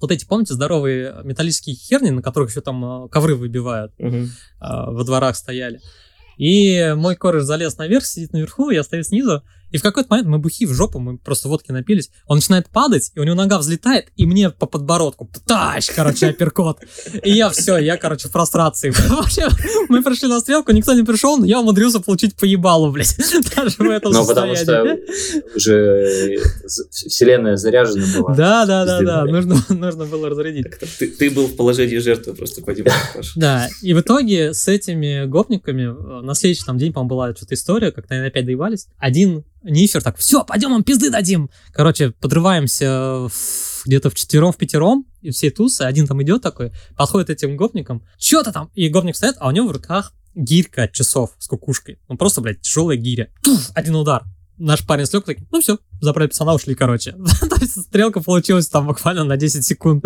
[0.00, 3.92] вот эти, помните, здоровые металлические херни, на которых еще там э, ковры выбивают,
[4.60, 5.80] во дворах стояли.
[6.36, 10.38] И мой кореш залез наверх, сидит наверху, я стою снизу, и в какой-то момент мы
[10.38, 12.10] бухи в жопу, мы просто водки напились.
[12.26, 15.30] Он начинает падать, и у него нога взлетает, и мне по подбородку.
[15.46, 16.80] Тащ, короче, апперкот.
[17.22, 18.92] И я все, я, короче, в прострации.
[19.08, 19.48] Вообще,
[19.88, 23.16] мы пришли на стрелку, никто не пришел, но я умудрился получить по ебалу, блядь.
[23.56, 24.98] Даже в этом Ну, потому что
[25.54, 26.38] уже
[26.90, 28.34] вселенная заряжена была.
[28.34, 29.24] Да, да, да, да.
[29.24, 30.66] Нужно, нужно было разрядить.
[30.98, 32.74] Ты, ты был в положении жертвы просто по
[33.36, 37.92] Да, и в итоге с этими гопниками на следующий там день, по-моему, была что-то история,
[37.92, 38.88] как-то они опять доебались.
[38.98, 41.50] Один Нифер так, все, пойдем, им пизды дадим.
[41.72, 43.28] Короче, подрываемся
[43.84, 48.02] где-то в четвером, в пятером, и все тусы, один там идет такой, подходит этим гопникам,
[48.18, 51.98] что-то там, и гопник стоит, а у него в руках гирька от часов с кукушкой.
[52.08, 53.30] Он просто, блядь, тяжелая гиря.
[53.42, 54.24] Туф, один удар.
[54.56, 57.12] Наш парень слег, такой, ну все, забрали пацана, ушли, короче.
[57.40, 60.04] То есть стрелка получилась там буквально на 10 секунд.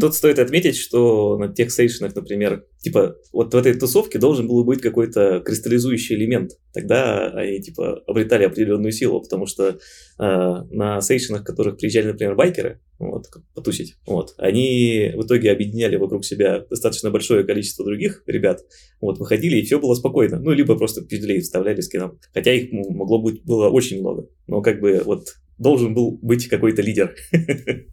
[0.00, 4.64] Тут стоит отметить, что на тех сейшенах, например, типа, вот в этой тусовке должен был
[4.64, 6.52] быть какой-то кристаллизующий элемент.
[6.72, 9.76] Тогда они, типа, обретали определенную силу, потому что э,
[10.18, 16.64] на сейшенах, которых приезжали, например, байкеры, вот, потусить, вот, они в итоге объединяли вокруг себя
[16.68, 18.60] достаточно большое количество других ребят,
[19.00, 20.38] вот, выходили, и все было спокойно.
[20.38, 22.18] Ну, либо просто пизделей вставляли скином.
[22.32, 24.28] Хотя их могло быть, было очень много.
[24.46, 25.26] Но как бы вот
[25.58, 27.14] должен был быть какой-то лидер.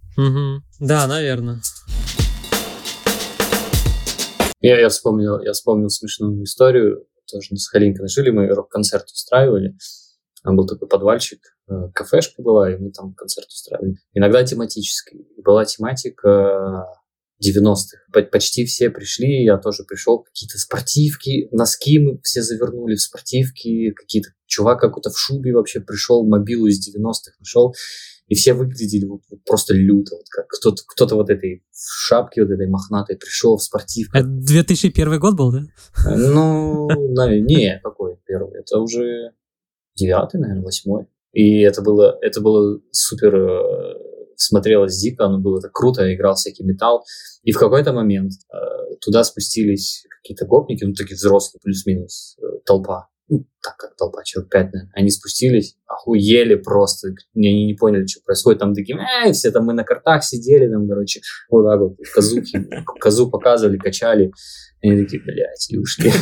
[0.80, 1.62] Да, наверное.
[4.62, 7.06] Я, я, вспомнил, я вспомнил смешную историю.
[7.32, 9.76] Тоже на Сахалинке жили, мы рок-концерт устраивали.
[10.44, 13.98] Там был такой подвальчик, э, кафешка была, и мы там концерт устраивали.
[14.14, 15.28] Иногда тематический.
[15.44, 16.88] Была тематика
[17.44, 18.22] 90-х.
[18.32, 20.24] Почти все пришли, я тоже пришел.
[20.24, 26.26] Какие-то спортивки, носки мы все завернули в спортивки, какие-то чувак какой-то в шубе вообще пришел,
[26.28, 27.74] мобилу из 90-х нашел.
[28.28, 32.44] И все выглядели вот, вот просто люто, вот как кто-то, кто-то вот этой в шапке
[32.44, 34.22] вот этой мохнатой пришел в спортивках.
[34.22, 35.62] Это 2001 год был, да?
[36.14, 36.90] Ну,
[37.40, 38.60] не, какой первый?
[38.60, 39.32] Это уже
[39.96, 41.08] девятый, наверное, восьмой.
[41.32, 43.97] И это было, это было супер э,
[44.38, 47.04] смотрелось дико, оно было так круто, играл всякий металл.
[47.44, 48.58] И в какой-то момент э,
[49.02, 53.08] туда спустились какие-то гопники, ну, такие взрослые, плюс-минус, э, толпа.
[53.30, 54.92] Ну, так как толпа, человек пять, наверное.
[54.96, 58.60] Они спустились, охуели просто, они не поняли, что происходит.
[58.60, 62.66] Там такие, эй, все там мы на картах сидели, там, короче, вот так вот, казухи,
[63.00, 64.32] козу показывали, качали.
[64.82, 66.12] Они такие, блядь, и ушли.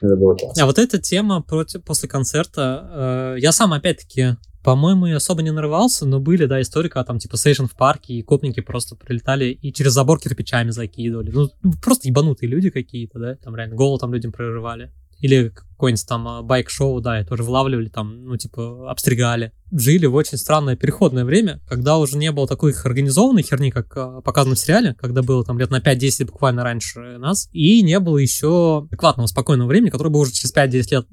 [0.00, 0.62] Это было классно.
[0.62, 5.50] А вот эта тема против, после концерта, э, я сам опять-таки по-моему, я особо не
[5.50, 9.46] нарывался, но были, да, истории, когда там, типа, сейшн в парке, и копники просто прилетали
[9.46, 11.30] и через забор кирпичами закидывали.
[11.30, 11.50] Ну,
[11.82, 14.90] просто ебанутые люди какие-то, да, там реально голову там людям прорывали.
[15.20, 19.52] Или какой-нибудь там а, байк-шоу, да, и тоже влавливали там, ну, типа, обстригали.
[19.72, 24.20] Жили в очень странное переходное время, когда уже не было такой организованной херни, как а,
[24.20, 28.18] показано в сериале, когда было там лет на 5-10 буквально раньше нас, и не было
[28.18, 31.06] еще адекватного, спокойного времени, которое было уже через 5-10 лет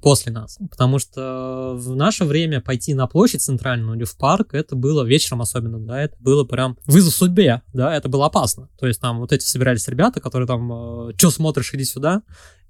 [0.00, 0.58] после нас.
[0.70, 5.40] Потому что в наше время пойти на площадь центральную или в парк, это было вечером
[5.40, 8.68] особенно, да, это было прям вызов судьбе, да, это было опасно.
[8.78, 12.22] То есть там вот эти собирались ребята, которые там, э, что смотришь, иди сюда,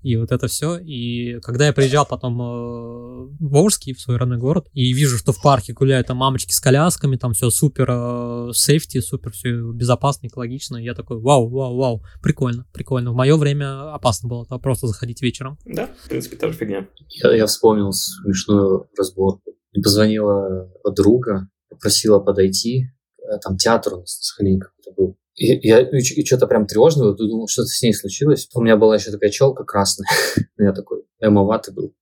[0.02, 0.78] и вот это все.
[0.78, 5.32] И когда я приезжал потом э, в Волжский, в свой родной город, и вижу, что
[5.32, 10.26] в парке гуляют там мамочки с колясками, там все супер э, сейфти, супер все безопасно,
[10.26, 13.12] экологично, я такой, вау, вау, вау, прикольно, прикольно.
[13.12, 15.58] В мое время опасно было просто заходить вечером.
[15.64, 16.88] Да, в принципе, тоже фигня.
[17.08, 19.52] Я, я вспомнил смешную разборку.
[19.74, 22.88] Позвонила подруга, попросила подойти,
[23.18, 25.16] э, там театр у нас на Сахалине какой-то был.
[25.34, 28.48] И, я и, и что-то прям тревожно, думал, что-то с ней случилось.
[28.54, 30.08] У меня была еще такая челка красная.
[30.58, 31.94] я такой эмоватый был.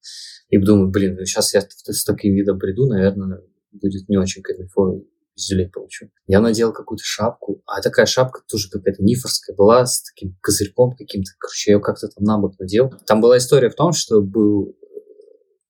[0.49, 5.03] И думаю, блин, сейчас я с таким видом приду, наверное, будет не очень кайфово
[5.35, 6.11] пизделей получу.
[6.27, 11.31] Я надел какую-то шапку, а такая шапка тоже какая-то нифорская была, с таким козырьком каким-то.
[11.39, 12.93] Короче, я ее как-то там на бок надел.
[13.07, 14.77] Там была история в том, что был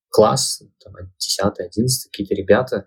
[0.08, 2.86] класс, там, 10 11 какие-то ребята,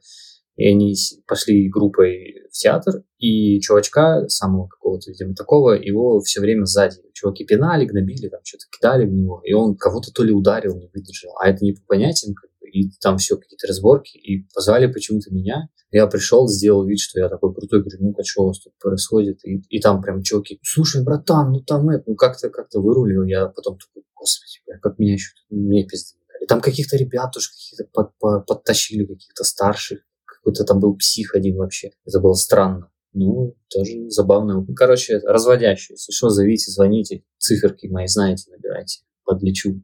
[0.56, 0.96] и они
[1.28, 6.98] пошли группой в театр, и чувачка, самого какого-то, видимо, такого, его все время сзади.
[7.14, 10.90] Чуваки пинали, гнобили, там что-то кидали в него, и он кого-то то ли ударил, не
[10.94, 11.32] выдержал.
[11.42, 15.34] А это не по понятиям, как бы, и там все какие-то разборки, и позвали почему-то
[15.34, 15.70] меня.
[15.92, 19.40] Я пришел, сделал вид, что я такой крутой, говорю, ну-ка, что у вас тут происходит?
[19.46, 23.24] И, и там прям чуваки, слушай, братан, ну там это, ну как-то как-то вырулил.
[23.24, 27.86] Я потом такой, господи, как меня еще, мне пизды и там каких-то ребят тоже каких-то
[27.94, 30.00] под, под, подтащили, каких-то старших.
[30.44, 31.92] Какой-то там был псих один вообще.
[32.06, 32.90] Это было странно.
[33.14, 34.56] Ну, тоже забавно.
[34.56, 35.94] Ну, короче, разводящий.
[35.94, 37.24] Если что, зовите, звоните.
[37.38, 39.04] Циферки мои знаете, набирайте.
[39.24, 39.82] Подлечу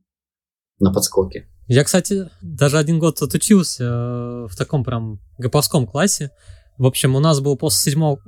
[0.79, 1.47] на подскоке.
[1.67, 6.31] Я, кстати, даже один год отучился э, в таком прям гоповском классе.
[6.77, 8.19] В общем, у нас был после седьмого,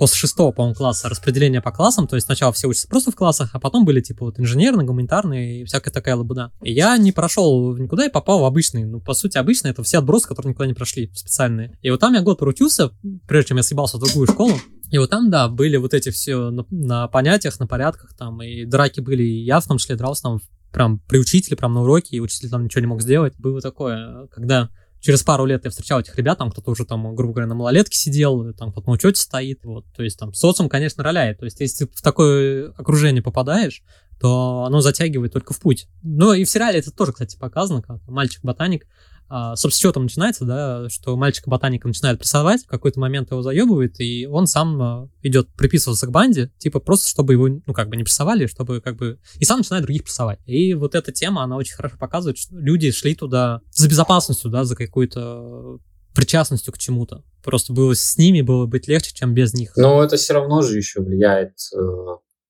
[0.00, 3.50] после шестого, по-моему, класса распределение по классам, то есть сначала все учатся просто в классах,
[3.52, 6.52] а потом были типа вот инженерные, гуманитарные и всякая такая лабуда.
[6.62, 9.98] И я не прошел никуда и попал в обычный, ну, по сути, обычный, это все
[9.98, 11.78] отбросы, которые никуда не прошли, специальные.
[11.82, 12.92] И вот там я год проучился,
[13.28, 14.54] прежде чем я съебался в другую школу,
[14.90, 18.64] и вот там, да, были вот эти все на, на понятиях, на порядках там, и
[18.64, 20.40] драки были, и я в том числе дрался там
[20.72, 23.34] прям при учителе, прям на уроке, и учитель там ничего не мог сделать.
[23.36, 27.32] Было такое, когда через пару лет я встречал этих ребят, там кто-то уже там, грубо
[27.34, 31.02] говоря, на малолетке сидел, там кто-то на учете стоит, вот, то есть там социум, конечно,
[31.02, 33.82] роляет, то есть если ты в такое окружение попадаешь,
[34.20, 35.88] то оно затягивает только в путь.
[36.02, 38.86] Ну и в сериале это тоже, кстати, показано, как мальчик-ботаник
[39.32, 44.00] а, собственно, что там начинается, да, что мальчика-ботаника начинает прессовать, в какой-то момент его заебывает,
[44.00, 47.96] и он сам а, идет приписываться к банде, типа просто, чтобы его, ну, как бы
[47.96, 49.20] не прессовали, чтобы как бы...
[49.36, 50.40] И сам начинает других прессовать.
[50.46, 54.64] И вот эта тема, она очень хорошо показывает, что люди шли туда за безопасностью, да,
[54.64, 55.78] за какой-то
[56.12, 57.22] причастностью к чему-то.
[57.44, 59.74] Просто было с ними было быть легче, чем без них.
[59.76, 61.78] Но это все равно же еще влияет э,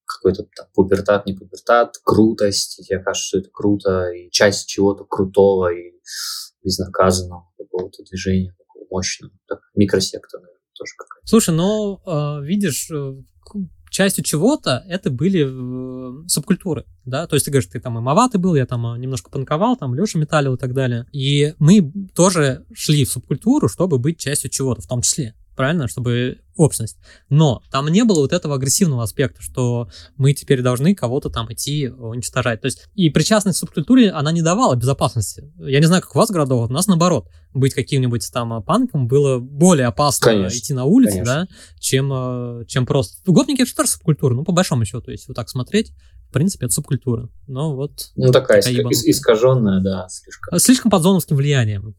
[0.07, 2.87] какой-то там, пубертат, не пубертат, крутость.
[2.87, 5.93] Тебе кажется, что это круто, и часть чего-то крутого, и
[6.65, 9.33] безнаказанного какого-то движения, такого мощного.
[9.49, 11.27] Так, микросекта, наверное, тоже какая-то.
[11.27, 13.15] Слушай, ну, э, видишь, э,
[13.91, 18.41] частью чего-то это были э, субкультуры, да, то есть ты говоришь, ты там и маватый
[18.41, 22.65] был, я там э, немножко панковал, там Леша металлил и так далее, и мы тоже
[22.73, 26.97] шли в субкультуру, чтобы быть частью чего-то в том числе, правильно, чтобы общность.
[27.29, 31.89] Но там не было вот этого агрессивного аспекта, что мы теперь должны кого-то там идти
[31.89, 32.63] уничтожать.
[32.63, 35.53] То есть и причастность к субкультуре, она не давала безопасности.
[35.59, 37.29] Я не знаю, как у вас городов, у нас наоборот.
[37.53, 41.35] Быть каким-нибудь там панком было более опасно конечно, идти на улице, конечно.
[41.35, 43.21] да, чем, э, чем просто...
[43.31, 45.93] Гопники это же тоже субкультура, ну, по большому счету, есть вот так смотреть,
[46.31, 47.29] в принципе, это субкультура.
[47.49, 48.13] Но вот...
[48.17, 50.59] Ну, такая, такая иск- искаженная, да, слишком.
[50.59, 51.95] Слишком под зоновским влиянием.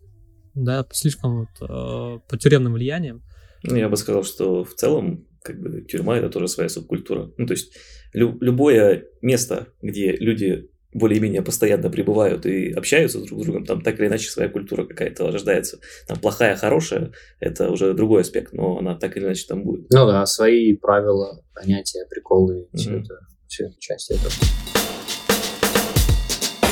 [0.56, 3.22] Да, слишком вот, э, под тюремным влиянием.
[3.64, 7.32] Ну, я бы сказал, что в целом как бы тюрьма это тоже своя субкультура.
[7.38, 7.76] Ну, то есть
[8.14, 14.00] лю- любое место, где люди более-менее постоянно пребывают и общаются друг с другом, там так
[14.00, 15.80] или иначе своя культура какая-то рождается.
[16.08, 19.88] Там плохая, хорошая, это уже другой аспект, но она так или иначе там будет.
[19.92, 22.78] Ну да, свои правила, понятия, приколы, mm-hmm.
[22.78, 24.34] все это, все это часть этого.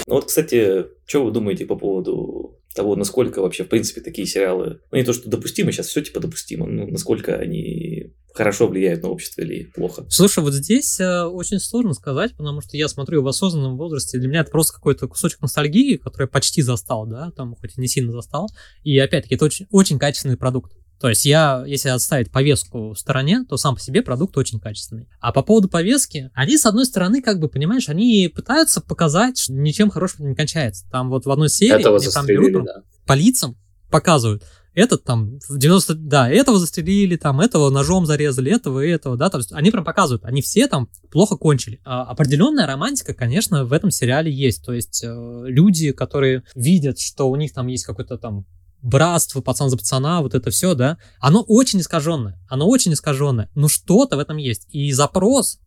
[0.07, 4.79] Ну вот, кстати, что вы думаете по поводу того, насколько вообще, в принципе, такие сериалы,
[4.89, 9.09] ну не то, что допустимо, сейчас все типа допустимо, но насколько они хорошо влияют на
[9.09, 10.05] общество или плохо.
[10.07, 14.29] Слушай, вот здесь э, очень сложно сказать, потому что я смотрю в осознанном возрасте, для
[14.29, 17.87] меня это просто какой-то кусочек ностальгии, который я почти застал, да, там хоть и не
[17.87, 18.49] сильно застал,
[18.83, 20.71] и опять-таки это очень, очень качественный продукт.
[20.99, 25.07] То есть я, если отставить повестку в стороне, то сам по себе продукт очень качественный.
[25.21, 29.53] А по поводу повестки, они, с одной стороны, как бы, понимаешь, они пытаются показать, что
[29.53, 30.85] ничем хорошим не кончается.
[30.91, 32.83] Там вот в одной серии Этого они там берут да.
[33.05, 33.57] по лицам,
[33.89, 39.17] показывают, этот там в 90, да, этого застрелили, там, этого ножом зарезали, этого и этого,
[39.17, 41.81] да, то есть они прям показывают, они все там плохо кончили.
[41.83, 47.29] А, определенная романтика, конечно, в этом сериале есть, то есть э, люди, которые видят, что
[47.29, 48.45] у них там есть какой-то там
[48.81, 53.67] братство, пацан за пацана, вот это все, да, оно очень искаженное, оно очень искаженное, но
[53.67, 54.67] что-то в этом есть.
[54.69, 55.59] И запрос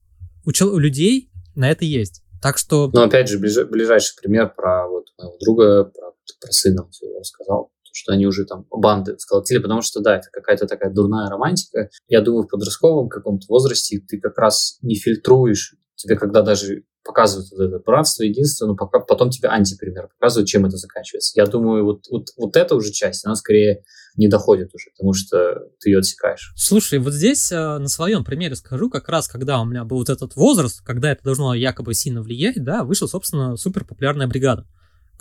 [0.45, 2.23] у, чел- у людей на это есть.
[2.41, 2.91] Так что...
[2.93, 3.57] Ну, опять же, ближ...
[3.69, 8.67] ближайший пример про вот моего друга, про, про сына своего рассказал, что они уже там
[8.71, 11.91] банды сколотили, потому что, да, это какая-то такая дурная романтика.
[12.09, 17.51] Я думаю, в подростковом каком-то возрасте ты как раз не фильтруешь, тебе когда даже показывают
[17.51, 21.33] вот это братство, единство, но пока, потом тебе антипример показывают, чем это заканчивается.
[21.37, 23.83] Я думаю, вот, вот, вот эта уже часть, она скорее
[24.17, 26.53] не доходит уже, потому что ты ее отсекаешь.
[26.57, 30.11] Слушай, вот здесь э, на своем примере скажу, как раз когда у меня был вот
[30.11, 34.67] этот возраст, когда это должно якобы сильно влиять, да, вышла, собственно, супер популярная бригада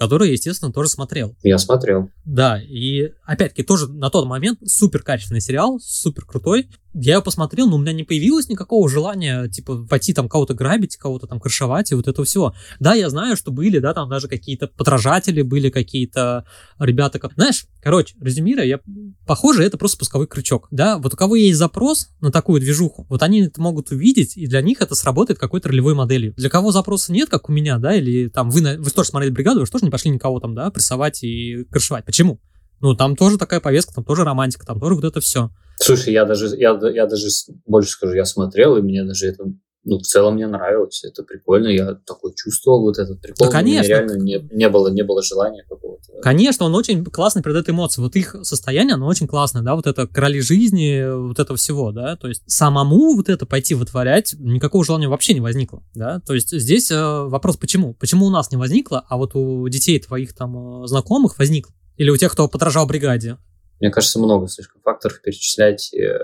[0.02, 1.36] который, естественно, тоже смотрел.
[1.44, 2.10] Я смотрел.
[2.26, 6.70] Да, и опять-таки тоже на тот момент супер качественный сериал, супер крутой.
[6.96, 10.98] Я его посмотрел, но у меня не появилось никакого желания, типа, пойти там кого-то грабить,
[10.98, 12.52] кого-то там крышевать и вот это все.
[12.80, 16.46] Да, я знаю, что были, да, там даже какие-то подражатели, были какие-то
[16.80, 17.34] ребята, как...
[17.36, 18.80] знаешь, Короче, резюмируя, я,
[19.26, 23.24] похоже, это просто спусковой крючок, да, вот у кого есть запрос на такую движуху, вот
[23.24, 26.36] они это могут увидеть, и для них это сработает какой-то ролевой моделью.
[26.38, 29.62] Для кого запроса нет, как у меня, да, или там вы, вы тоже смотрели бригаду,
[29.62, 32.06] вы же тоже не пошли никого там, да, прессовать и крышевать.
[32.06, 32.40] Почему?
[32.80, 35.52] Ну, там тоже такая повестка, там тоже романтика, там тоже вот это все.
[35.80, 37.28] Слушай, я даже, я, я даже
[37.66, 39.46] больше скажу, я смотрел, и мне даже это
[39.84, 43.48] ну, в целом мне нравилось, это прикольно, я такой чувствовал вот этот прикол.
[43.48, 43.88] Да, конечно.
[43.88, 46.22] реально не, не, было, не было желания какого-то.
[46.22, 48.02] Конечно, он очень классно передает эмоции.
[48.02, 52.16] Вот их состояние, оно очень классное, да, вот это короли жизни, вот это всего, да,
[52.16, 56.52] то есть самому вот это пойти вытворять никакого желания вообще не возникло, да, то есть
[56.52, 57.96] здесь э, вопрос, почему?
[57.96, 61.74] Почему у нас не возникло, а вот у детей твоих там э, знакомых возникло?
[61.98, 63.38] Или у тех, кто подражал бригаде?
[63.80, 66.18] Мне кажется, много слишком факторов перечислять э,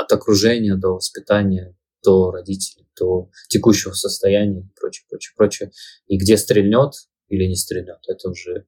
[0.00, 5.70] от окружения до воспитания, до родителей, до текущего состояния и прочее, прочее, прочее.
[6.06, 6.92] И где стрельнет
[7.28, 8.66] или не стрельнет, это уже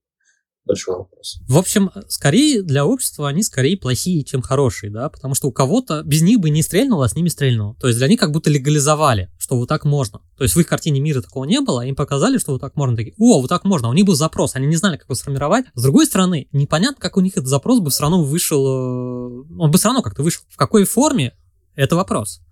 [0.71, 1.40] большой вопрос.
[1.49, 6.03] В общем, скорее для общества они скорее плохие, чем хорошие, да, потому что у кого-то
[6.05, 7.75] без них бы не стрельнуло, а с ними стрельнуло.
[7.81, 10.21] То есть для них как будто легализовали, что вот так можно.
[10.37, 12.97] То есть в их картине мира такого не было, им показали, что вот так можно.
[12.97, 13.88] Такие, о, вот так можно.
[13.88, 15.64] У них был запрос, они не знали, как его сформировать.
[15.75, 19.71] С другой стороны, непонятно, как у них этот запрос бы все равно вышел, э, он
[19.71, 20.45] бы все равно как-то вышел.
[20.49, 21.35] В какой форме,
[21.75, 22.43] это вопрос.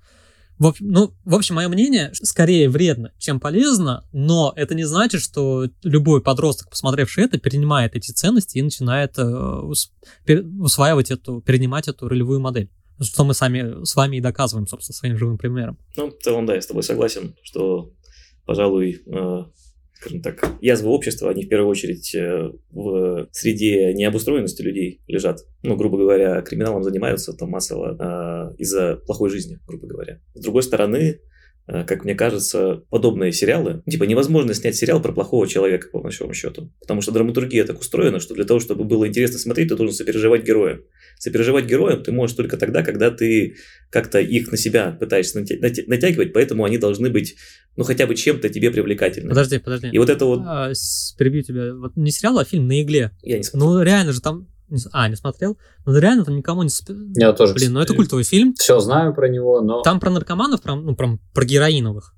[0.59, 5.69] В, ну, в общем, мое мнение, скорее вредно, чем полезно, но это не значит, что
[5.83, 9.25] любой подросток, посмотревший это, перенимает эти ценности и начинает э,
[10.59, 12.71] усваивать эту, перенимать эту ролевую модель.
[13.01, 15.79] Что мы сами с вами и доказываем, собственно, своим живым примером.
[15.97, 17.93] Ну, в целом, да, я с тобой согласен, что,
[18.45, 19.45] пожалуй, э,
[19.95, 22.98] скажем так, язвы общества, они в первую очередь э, в
[23.33, 25.41] среде необустроенности людей лежат.
[25.63, 30.21] Ну, грубо говоря, криминалом занимаются там массово э, из-за плохой жизни, грубо говоря.
[30.35, 31.21] С другой стороны,
[31.69, 33.83] как мне кажется, подобные сериалы.
[33.89, 36.73] Типа невозможно снять сериал про плохого человека, по большому счету.
[36.81, 40.45] Потому что драматургия так устроена, что для того, чтобы было интересно смотреть, ты должен сопереживать
[40.45, 40.81] героя.
[41.19, 43.57] Сопереживать героям ты можешь только тогда, когда ты
[43.91, 47.37] как-то их на себя пытаешься натягивать, поэтому они должны быть,
[47.77, 49.29] ну, хотя бы чем-то тебе привлекательны.
[49.29, 49.89] Подожди, подожди.
[49.93, 50.41] И вот это вот...
[50.45, 50.73] А,
[51.19, 51.75] перебью тебя.
[51.75, 53.11] Вот не сериал, а фильм «На игле».
[53.23, 53.75] Я не смотрел.
[53.75, 54.49] Ну, реально же там
[54.93, 55.59] а, не смотрел?
[55.87, 56.71] Ну, реально там никому не...
[57.17, 57.55] Я тоже.
[57.55, 58.55] Блин, ну это культовый фильм.
[58.55, 59.83] Все знаю про него, но...
[59.83, 62.15] Там про наркоманов, про, ну, про, про героиновых,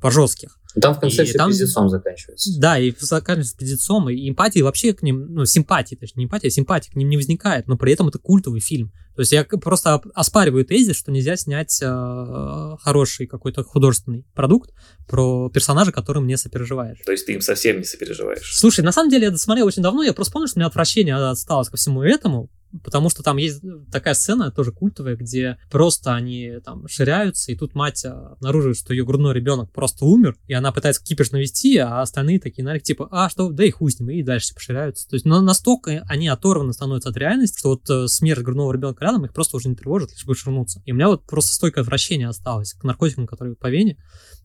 [0.00, 0.58] про жестких.
[0.80, 2.60] Там в конце и все там, пиздецом заканчивается.
[2.60, 6.50] Да, и заканчивается пиздецом, и эмпатии вообще к ним, ну, симпатии, точнее, не эмпатия, а
[6.50, 8.92] симпатия к ним не возникает, но при этом это культовый фильм.
[9.18, 14.70] То есть я просто оспариваю тезис, что нельзя снять э, хороший какой-то художественный продукт
[15.08, 17.00] про персонажа, которым не сопереживаешь.
[17.04, 18.54] То есть ты им совсем не сопереживаешь?
[18.54, 21.16] Слушай, на самом деле я досмотрел очень давно, я просто помню, что у меня отвращение
[21.16, 22.48] осталось ко всему этому,
[22.84, 27.74] Потому что там есть такая сцена, тоже культовая, где просто они там ширяются, и тут
[27.74, 32.40] мать обнаруживает, что ее грудной ребенок просто умер, и она пытается кипиш навести, а остальные
[32.40, 35.08] такие, наверное, типа, а что, да и хуй с ним, и дальше типа ширяются.
[35.08, 39.04] То есть ну, настолько они оторваны становятся от реальности, что вот э, смерть грудного ребенка
[39.04, 40.82] рядом их просто уже не тревожит, лишь бы ширнуться.
[40.84, 43.96] И у меня вот просто стойкое отвращение осталось к наркотикам, которые по вене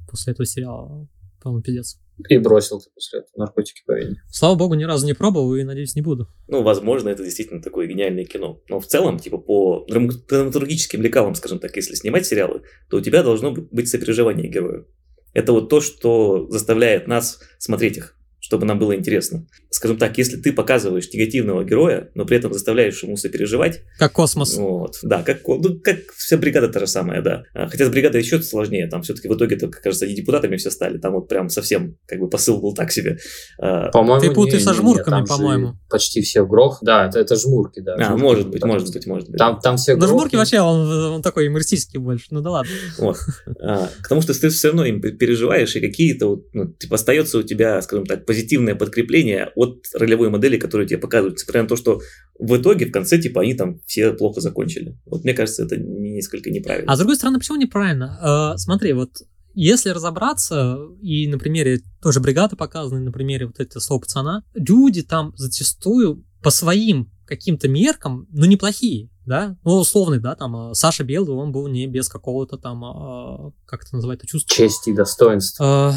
[0.09, 1.07] после этого сериала.
[1.41, 1.97] По-моему, пиздец.
[2.29, 4.21] И бросил ты после этого наркотики по вене.
[4.29, 6.27] Слава богу, ни разу не пробовал и, надеюсь, не буду.
[6.47, 8.61] Ну, возможно, это действительно такое гениальное кино.
[8.69, 13.23] Но в целом, типа, по драматургическим лекалам, скажем так, если снимать сериалы, то у тебя
[13.23, 14.85] должно быть сопереживание героя.
[15.33, 19.47] Это вот то, что заставляет нас смотреть их чтобы нам было интересно.
[19.69, 23.83] Скажем так, если ты показываешь негативного героя, но при этом заставляешь ему сопереживать...
[23.97, 24.57] Как космос.
[24.57, 27.43] Вот, да, как, ну, как вся бригада та же самая, да.
[27.53, 30.71] А, хотя с бригадой еще сложнее, там все-таки в итоге, -то, кажется, они депутатами все
[30.71, 33.17] стали, там вот прям совсем как бы посыл был так себе.
[33.59, 35.75] А, по-моему, Ты путаешь со жмурками, по-моему.
[35.89, 37.95] Почти все в грох, да, это, это жмурки, да.
[37.95, 39.37] А, жмурки, может быть, может быть, может быть.
[39.37, 42.71] Там, там все Но жмурки вообще, он, он такой юмористический больше, ну да ладно.
[42.97, 43.17] Вот.
[43.61, 47.37] А, к тому, что ты все равно им переживаешь, и какие-то вот, ну, типа, остается
[47.37, 51.75] у тебя, скажем так, позитивное подкрепление от ролевой модели, которую тебе показывают, несмотря на то,
[51.75, 52.01] что
[52.39, 54.97] в итоге, в конце, типа, они там все плохо закончили.
[55.05, 56.91] Вот мне кажется, это несколько неправильно.
[56.91, 58.53] А с другой стороны, почему неправильно?
[58.55, 59.21] Э, смотри, вот
[59.53, 65.03] если разобраться, и на примере тоже бригады показаны, на примере вот этого слова пацана, люди
[65.03, 71.03] там зачастую по своим каким-то меркам, ну, неплохие, да, ну, условный, да, там, э, Саша
[71.03, 74.55] Белый, он был не без какого-то там, э, как это называется, чувства.
[74.55, 75.93] Чести и достоинства.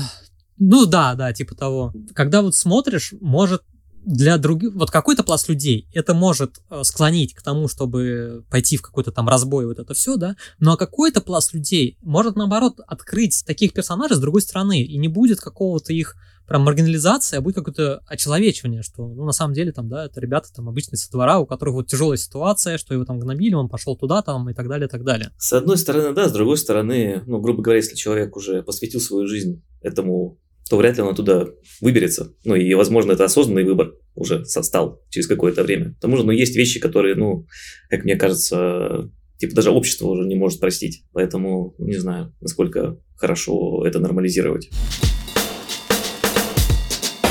[0.59, 1.93] Ну да, да, типа того.
[2.15, 3.63] Когда вот смотришь, может
[4.07, 8.83] для других, вот какой-то пласт людей это может э, склонить к тому, чтобы пойти в
[8.83, 13.43] какой-то там разбой, вот это все, да, но а какой-то пласт людей может наоборот открыть
[13.45, 16.15] таких персонажей с другой стороны, и не будет какого-то их
[16.47, 20.53] прям маргинализации, а будет какое-то очеловечивание, что, ну, на самом деле, там, да, это ребята
[20.55, 23.97] там обычные со двора, у которых вот тяжелая ситуация, что его там гнобили, он пошел
[23.97, 25.33] туда, там, и так далее, и так далее.
[25.39, 29.27] С одной стороны, да, с другой стороны, ну, грубо говоря, если человек уже посвятил свою
[29.27, 30.39] жизнь этому
[30.69, 32.35] то вряд ли он оттуда выберется.
[32.45, 35.95] Ну и, возможно, это осознанный выбор уже стал через какое-то время.
[35.95, 37.47] К тому же, ну, есть вещи, которые, ну,
[37.89, 41.05] как мне кажется, типа даже общество уже не может простить.
[41.13, 44.71] Поэтому ну, не знаю, насколько хорошо это нормализировать.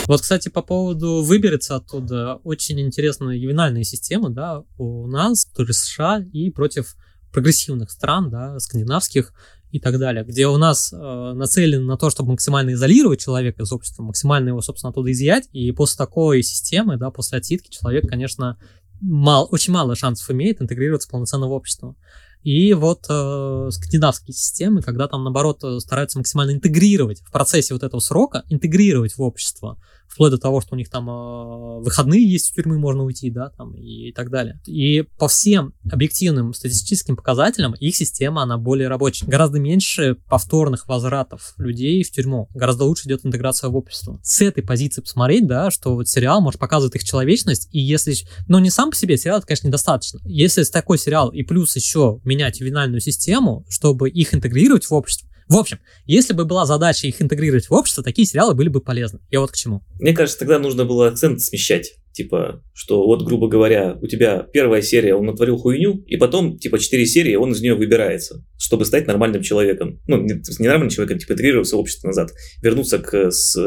[0.07, 6.23] Вот, кстати, по поводу выберется оттуда, очень интересная ювенальная система, да, у нас, в США
[6.31, 6.95] и против
[7.33, 9.33] прогрессивных стран, да, скандинавских
[9.75, 13.73] и так далее, где у нас э, нацелено на то, чтобы максимально изолировать человека из
[13.73, 18.57] общества, максимально его, собственно, оттуда изъять, и после такой системы, да, после отсидки человек, конечно,
[19.01, 21.97] мал, очень мало шансов имеет интегрироваться полноценно в общество.
[22.41, 27.99] И вот э, скандинавские системы, когда там, наоборот, стараются максимально интегрировать в процессе вот этого
[27.99, 29.77] срока, интегрировать в общество,
[30.15, 33.49] вплоть до того, что у них там э, выходные есть, в тюрьмы можно уйти, да,
[33.49, 34.61] там и, и так далее.
[34.65, 39.25] И по всем объективным статистическим показателям их система, она более рабочая.
[39.25, 42.47] Гораздо меньше повторных возвратов людей в тюрьму.
[42.53, 44.17] Гораздо лучше идет интеграция в общество.
[44.23, 48.15] С этой позиции посмотреть, да, что вот сериал может показывать их человечность, и если,
[48.47, 50.21] ну не сам по себе сериал, это, конечно, недостаточно.
[50.23, 55.57] Если такой сериал и плюс еще менять ювенальную систему, чтобы их интегрировать в общество, в
[55.57, 59.19] общем, если бы была задача их интегрировать в общество, такие сериалы были бы полезны.
[59.29, 59.83] Я вот к чему.
[59.99, 61.93] Мне кажется, тогда нужно было акцент смещать.
[62.13, 66.79] Типа, что вот, грубо говоря, у тебя первая серия, он натворил хуйню, и потом, типа,
[66.79, 70.01] четыре серии, он из нее выбирается, чтобы стать нормальным человеком.
[70.07, 72.31] Ну, не, нормальным человеком, типа, интегрироваться в общество назад,
[72.61, 73.57] вернуться к с,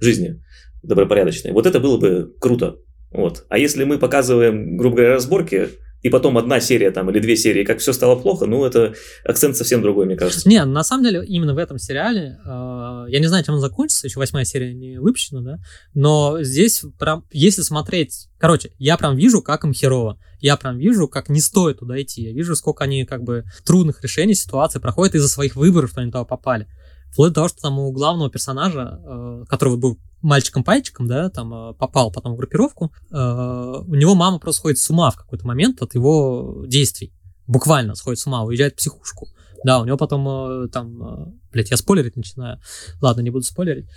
[0.00, 0.42] жизни
[0.82, 1.52] добропорядочной.
[1.52, 2.76] Вот это было бы круто.
[3.10, 3.46] Вот.
[3.48, 5.70] А если мы показываем, грубо говоря, разборки,
[6.02, 8.94] и потом одна серия там или две серии, как все стало плохо, ну, это
[9.24, 10.48] акцент совсем другой, мне кажется.
[10.48, 14.06] Не, на самом деле, именно в этом сериале, э, я не знаю, чем он закончится,
[14.06, 15.58] еще восьмая серия не выпущена, да,
[15.94, 21.06] но здесь прям, если смотреть, короче, я прям вижу, как им херово, я прям вижу,
[21.06, 25.14] как не стоит туда идти, я вижу, сколько они, как бы, трудных решений, ситуации проходят
[25.14, 26.66] из-за своих выборов, что они туда попали.
[27.12, 31.74] Вплоть до того, что там у главного персонажа, э, который был мальчиком-пальчиком, да, там э,
[31.74, 35.82] попал потом в группировку, э, у него мама просто сходит с ума в какой-то момент
[35.82, 37.12] от его действий.
[37.46, 39.28] Буквально сходит с ума, уезжает в психушку.
[39.64, 42.60] Да, у него потом там, блядь, я спойлерить начинаю.
[43.02, 43.90] Ладно, не буду спойлерить.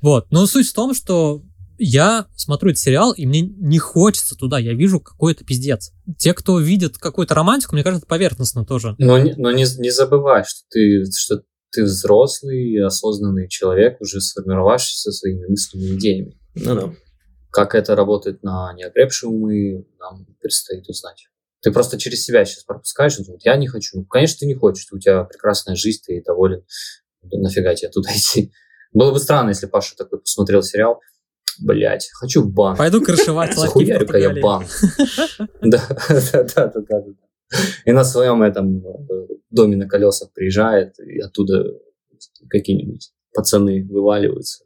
[0.00, 1.42] Вот, но суть в том, что
[1.82, 5.92] я смотрю этот сериал, и мне не хочется туда, я вижу какой-то пиздец.
[6.18, 8.94] Те, кто видит какую-то романтику, мне кажется, поверхностно тоже.
[8.98, 15.46] Но, но не, не забывай, что ты, что ты взрослый, осознанный человек, уже сформировавшийся своими
[15.46, 16.38] мыслями и идеями.
[16.54, 16.92] Ну да.
[17.50, 21.26] Как это работает на неокрепшие умы, нам предстоит узнать.
[21.62, 23.98] Ты просто через себя сейчас пропускаешь, вот я не хочу.
[23.98, 26.64] Ну, конечно, ты не хочешь, у тебя прекрасная жизнь, ты доволен.
[27.22, 28.52] Нафига тебе туда идти?
[28.92, 31.00] Было бы странно, если Паша такой посмотрел сериал,
[31.58, 32.78] Блять, хочу в банк.
[32.78, 34.30] Пойду крышевать ларьки Захуярю-ка я.
[35.60, 37.04] Да, да, да, да, да.
[37.84, 41.64] И на своем этом э, доме на колесах приезжает, и оттуда
[42.48, 44.64] какие-нибудь пацаны вываливаются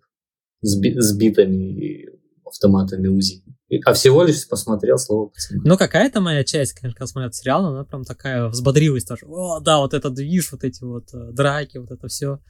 [0.61, 2.09] с, би- с битами и
[2.45, 3.43] автоматами УЗИ.
[3.85, 5.62] А всего лишь посмотрел слово пацаны.
[5.64, 9.26] Ну, какая-то моя часть, конечно, когда смотрел сериал, она прям такая взбодрилась тоже.
[9.26, 12.41] О, да, вот это движ, вот эти вот э, драки, вот это все.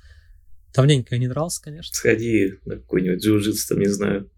[0.74, 1.94] Давненько я не дрался, конечно.
[1.94, 4.30] Сходи на какой-нибудь джиу-джитсу, там, не знаю.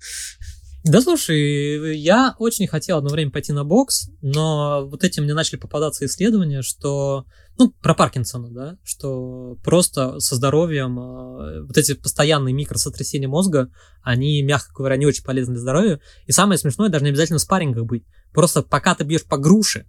[0.86, 5.58] Да слушай, я очень хотел одно время пойти на бокс, но вот этим мне начали
[5.58, 7.24] попадаться исследования, что,
[7.58, 13.68] ну, про Паркинсона, да, что просто со здоровьем э, вот эти постоянные микросотрясения мозга,
[14.02, 16.00] они, мягко говоря, не очень полезны для здоровья.
[16.26, 18.04] И самое смешное, даже не обязательно в спаррингах быть.
[18.32, 19.86] Просто пока ты бьешь по груше,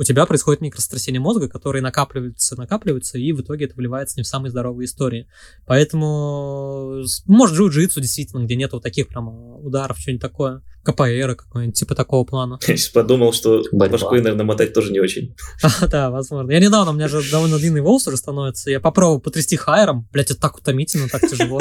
[0.00, 4.26] у тебя происходит микросотрясение мозга, которые накапливаются, накапливаются, и в итоге это вливается не в
[4.26, 5.28] самые здоровые истории.
[5.66, 9.28] Поэтому, может, джиу-джитсу действительно, где нет вот таких прям
[9.62, 10.62] ударов, что-нибудь такое.
[10.82, 12.58] КПР какой-нибудь, типа такого плана.
[12.66, 13.92] Я сейчас подумал, что Борьба.
[13.98, 15.34] башкой, наверное, мотать тоже не очень.
[15.62, 16.50] А, да, возможно.
[16.50, 20.30] Я недавно, у меня же довольно длинный волос уже становится, я попробовал потрясти хайером, блять,
[20.30, 21.60] это так утомительно, так тяжело.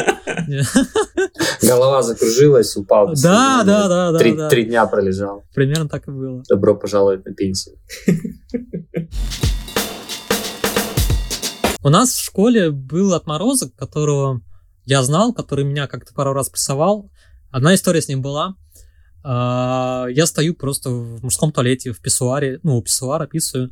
[1.62, 3.14] Голова закружилась, упал.
[3.22, 4.50] Да, да, да, да.
[4.50, 5.44] Три дня пролежал.
[5.54, 6.44] Примерно так и было.
[6.48, 7.76] Добро пожаловать на пенсию.
[11.82, 14.42] У нас в школе был отморозок, которого
[14.84, 17.10] я знал, который меня как-то пару раз прессовал.
[17.52, 18.56] Одна история с ним была.
[19.24, 23.72] А, я стою просто в мужском туалете, в писсуаре, ну, у писсуара писаю.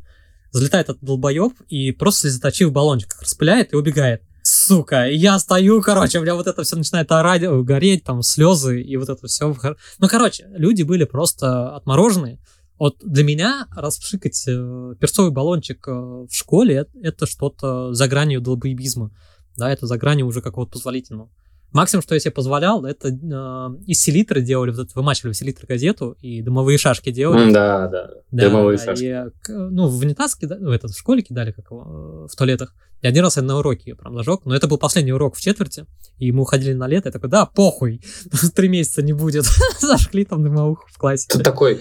[0.51, 4.21] Залетает этот долбоеб и просто слезоточив баллончик распыляет и убегает.
[4.41, 8.95] Сука, я стою, короче, у меня вот это все начинает орать, гореть, там, слезы и
[8.95, 9.53] вот это все.
[9.99, 12.39] Ну, короче, люди были просто отмороженные.
[12.79, 18.39] Вот для меня распшикать э, перцовый баллончик э, в школе это, это что-то за гранью
[18.39, 19.11] долбоебизма.
[19.57, 21.29] Да, это за гранью уже какого-то позволительного.
[21.74, 25.68] Максимум, что я себе позволял, это э, из селитры делали, вот это, вымачивали в селитры
[25.68, 27.51] газету и дымовые шашки делали.
[27.51, 28.09] Да, да.
[28.32, 29.03] Да, Дымовые да, шашки.
[29.03, 32.74] и, э, ну, в унитаз ну, этот, в школе кидали, как его, э, в туалетах.
[33.01, 35.41] И один раз я на уроке ее прям зажег, но это был последний урок в
[35.41, 35.86] четверти,
[36.18, 38.01] и мы уходили на лето, я такой, да, похуй,
[38.55, 39.45] три месяца не будет.
[39.80, 41.28] Зажгли там дымовуху в классе.
[41.30, 41.80] Тут такой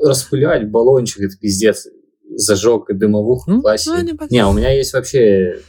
[0.00, 1.86] распылять баллончик, это пиздец.
[2.36, 3.90] Зажег и дымовуху Ну, в классе.
[3.90, 5.60] ну, не Не, у меня есть вообще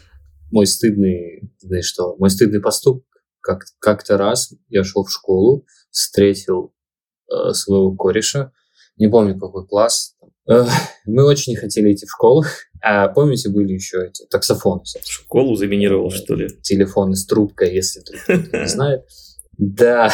[0.52, 3.04] мой стыдный, знаешь что, мой стыдный поступок.
[3.46, 6.74] Как, как-то раз я шел в школу, встретил
[7.32, 8.52] э, своего кореша,
[8.98, 10.16] не помню какой класс.
[11.06, 12.44] Мы очень не хотели идти в школу,
[12.82, 16.48] а помните, были еще эти таксофоны, собственно, Школу заминировал, что ли?
[16.64, 19.02] телефоны с трубкой, если кто-то не знает.
[19.58, 20.12] Да,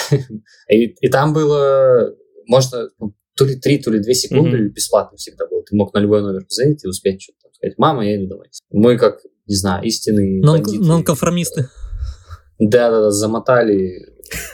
[0.69, 2.13] и, и там было,
[2.47, 5.63] можно, ну, то ли три, то ли две секунды, бесплатно всегда было.
[5.63, 7.77] Ты мог на любой номер позвонить и успеть что-то там сказать.
[7.77, 8.47] Мама, я иду домой.
[8.71, 10.83] Мы как, не знаю, истинные Нон- бандиты.
[10.83, 11.69] Нонконформисты.
[12.61, 14.05] Да-да-да, замотали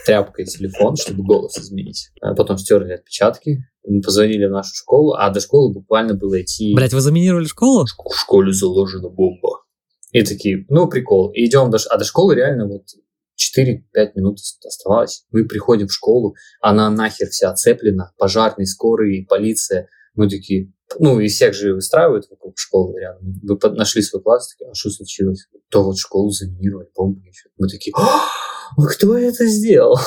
[0.05, 2.10] тряпкой телефон, чтобы голос изменить.
[2.22, 3.66] А потом стерли отпечатки.
[3.86, 6.74] Мы позвонили в нашу школу, а до школы буквально было идти...
[6.74, 7.86] Блять, вы заминировали школу?
[7.86, 9.64] в школе заложена бомба.
[10.14, 11.32] И такие, ну, прикол.
[11.32, 12.84] И идем до, а до школы реально вот
[13.38, 15.26] 4-5 минут оставалось.
[15.32, 19.89] Мы приходим в школу, она нахер вся оцеплена, пожарные, скорые, полиция.
[20.18, 23.39] Мы такие, ну, и всех же выстраивают вокруг школы рядом.
[23.43, 25.47] Вы нашли свой класс, такие, а что случилось?
[25.70, 27.49] То вот школу заминировали, бомбу еще.
[27.57, 28.01] Мы такие, а
[28.76, 29.97] кто это сделал?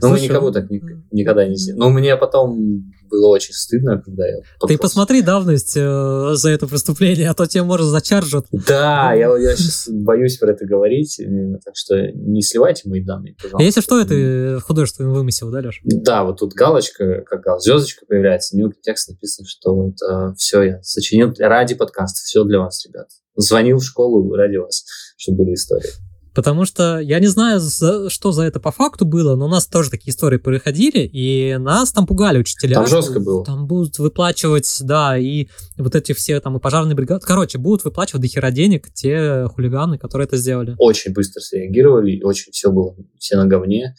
[0.00, 1.80] Но мы Слушай, никому так ни- никогда не сделали.
[1.80, 4.36] Но мне потом было очень стыдно, когда я...
[4.66, 8.46] Ты посмотри давность э, за это преступление, а то тебя, может, зачаржат.
[8.52, 13.34] Да, я, я сейчас боюсь про это говорить, э, так что не сливайте мои данные,
[13.34, 13.64] пожалуйста.
[13.64, 15.80] Если что, это художественный вымысел, да, Леш?
[15.84, 20.82] Да, вот тут галочка, как гал, звездочка появляется, мелкий текст написано, что это все я
[20.82, 23.08] сочинил ради подкаста, все для вас, ребят.
[23.36, 24.84] Звонил в школу ради вас,
[25.16, 25.90] чтобы были истории.
[26.34, 29.66] Потому что я не знаю, за- что за это по факту было, но у нас
[29.66, 32.74] тоже такие истории происходили, и нас там пугали учителя.
[32.74, 33.44] Там жестко было.
[33.44, 37.24] Там будут выплачивать, да, и вот эти все там и пожарные бригады.
[37.26, 40.74] Короче, будут выплачивать до хера денег те хулиганы, которые это сделали.
[40.78, 43.94] Очень быстро среагировали, очень все было, все на говне.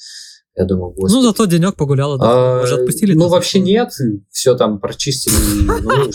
[0.62, 1.14] Я думаю, господи.
[1.14, 3.16] Ну, зато денек погуляла, да, А, уже отпустили.
[3.16, 3.66] Ну, вообще закон.
[3.66, 3.93] нет,
[4.30, 5.34] все там прочистили,
[5.82, 6.12] ну.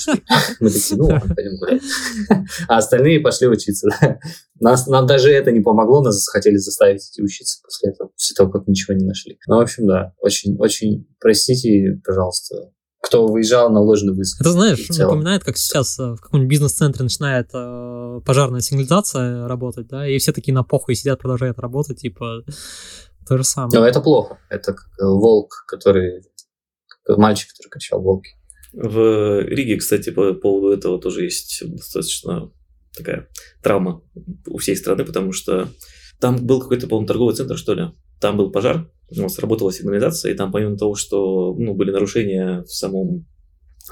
[0.61, 1.83] Мы такие, ну, ладно, пойдем гулять.
[2.69, 3.89] А остальные пошли учиться.
[4.61, 8.53] Нас, нам даже это не помогло, нас хотели заставить идти учиться после этого, после того,
[8.53, 9.37] как ничего не нашли.
[9.49, 12.71] Ну, в общем, да, очень, очень простите, пожалуйста,
[13.07, 14.41] кто выезжал на ложный вызов.
[14.41, 15.11] Это, знаешь, целом.
[15.11, 20.33] напоминает, как сейчас э, в каком-нибудь бизнес-центре начинает э, пожарная сигнализация работать, да, и все
[20.33, 22.43] такие на похуй сидят, продолжают работать, типа,
[23.29, 23.79] то же самое.
[23.79, 24.39] Но это плохо.
[24.49, 26.23] Это как э, волк, который...
[27.05, 28.31] как Мальчик, который кричал волки.
[28.73, 32.51] В Риге, кстати, по поводу этого тоже есть достаточно
[32.97, 33.29] такая
[33.63, 34.03] травма
[34.47, 35.69] у всей страны, потому что
[36.21, 37.91] там был какой-то, по-моему, торговый центр, что ли.
[38.21, 42.63] Там был пожар, у нас работала сигнализация, и там помимо того, что ну, были нарушения
[42.63, 43.27] в самом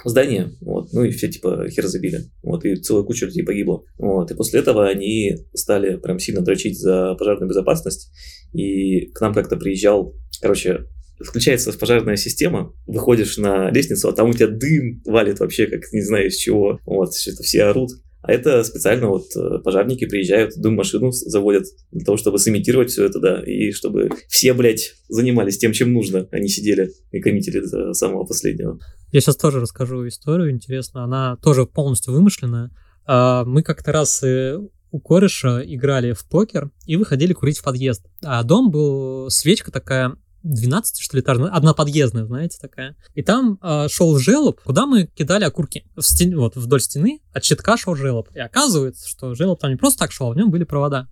[0.04, 4.30] здании, вот, ну и все типа хер забили, вот, и целая куча людей погибла, вот,
[4.30, 8.10] и после этого они стали прям сильно дрочить за пожарную безопасность,
[8.52, 10.86] и к нам как-то приезжал, короче,
[11.20, 16.02] включается пожарная система, выходишь на лестницу, а там у тебя дым валит вообще, как не
[16.02, 16.80] знаю из чего.
[16.84, 17.90] Вот, что-то все орут.
[18.22, 23.20] А это специально вот э, пожарники приезжают, дым-машину заводят для того, чтобы сымитировать все это,
[23.20, 28.24] да, и чтобы все, блядь, занимались тем, чем нужно, не сидели и коммитили до самого
[28.24, 28.78] последнего.
[29.14, 31.04] Я сейчас тоже расскажу историю, интересно.
[31.04, 32.72] Она тоже полностью вымышленная.
[33.06, 34.58] А, Мы как-то раз э,
[34.90, 38.04] у кореша играли в покер и выходили курить в подъезд.
[38.24, 42.96] А дом был свечка такая 12, что ли, этажная, одноподъездная, знаете, такая.
[43.14, 45.84] И там а, шел желоб, куда мы кидали окурки.
[45.94, 48.30] В стене, вот вдоль стены от щитка шел желоб.
[48.34, 51.06] И оказывается, что желоб там не просто так шел, а в нем были провода.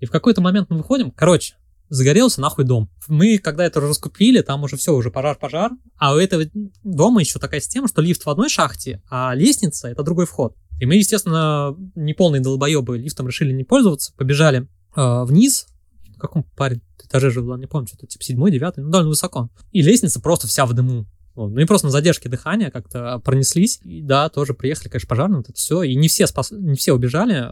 [0.00, 1.54] И в какой-то момент мы выходим, короче,
[1.90, 2.88] загорелся нахуй дом.
[3.08, 5.72] Мы, когда это раскупили, там уже все, уже пожар-пожар.
[5.98, 6.44] А у этого
[6.82, 10.56] дома еще такая система, что лифт в одной шахте, а лестница— это другой вход.
[10.80, 14.66] И мы, естественно, неполные долбоебы лифтом решили не пользоваться, побежали
[14.96, 15.66] э, вниз.
[16.16, 19.50] В каком парень этаже жил, не помню, что-то типа седьмой, девятый, ну, довольно высоко.
[19.72, 21.06] И лестница просто вся в дыму.
[21.34, 21.48] Вот.
[21.52, 23.80] Ну и просто на задержке дыхания как-то пронеслись.
[23.84, 25.82] И да, тоже приехали, конечно, пожарные, вот это все.
[25.82, 26.50] И не все, спас...
[26.50, 27.44] не все убежали.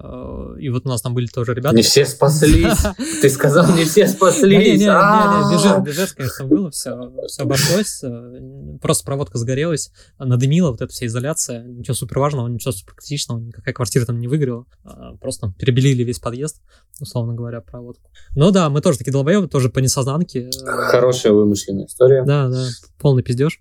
[0.56, 1.76] э, И вот у нас там были тоже ребята.
[1.76, 2.78] Не все спаслись.
[3.22, 4.78] Ты сказал, не все спаслись.
[4.80, 10.80] не, не, бежать, бежать, конечно, было, все, все обошлось, э, просто проводка сгорелась, надымила вот
[10.82, 15.14] эта вся изоляция, ничего супер важного, ничего супер критичного, никакая квартира там не выгорела, а
[15.16, 16.60] просто перебелили весь подъезд,
[17.00, 18.10] условно говоря, проводку.
[18.34, 20.48] Ну да, мы тоже такие долбоебы, тоже по несознанке.
[20.48, 22.24] э, Хорошая вымышленная история.
[22.24, 22.66] Да, да,
[22.98, 23.60] полный пиздеж.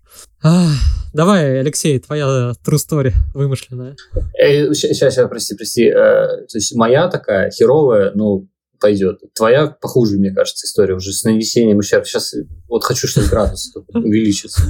[1.13, 3.95] Давай, Алексей, твоя true story вымышленная.
[4.37, 5.85] Сейчас, сейчас, прости, прости.
[5.85, 8.47] Э, То есть моя такая херовая, ну,
[8.79, 9.19] пойдет.
[9.33, 12.05] Твоя похуже, мне кажется, история уже с нанесением ущерба.
[12.05, 12.35] Сейчас
[12.67, 14.61] вот хочу, чтобы градус увеличится.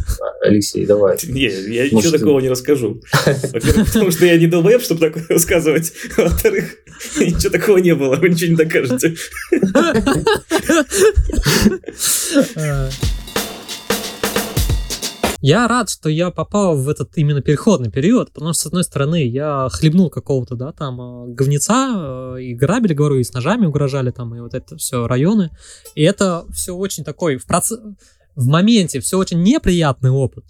[0.41, 1.17] Алексей, давай.
[1.27, 3.01] Не, я Может, ничего такого не расскажу.
[3.25, 5.91] Во-первых, потому что я не долбоеб, чтобы такое рассказывать.
[6.15, 6.75] Во-вторых,
[7.19, 9.15] ничего такого не было, вы ничего не докажете.
[15.41, 19.23] Я рад, что я попал в этот именно переходный период, потому что, с одной стороны,
[19.23, 24.09] я хлебнул какого-то, да, там, э, говнеца, э, и грабили, говорю, и с ножами угрожали
[24.09, 25.51] там, и вот это все районы.
[25.93, 27.71] И это все очень такой, в, проц...
[28.35, 30.43] в моменте все очень неприятный опыт.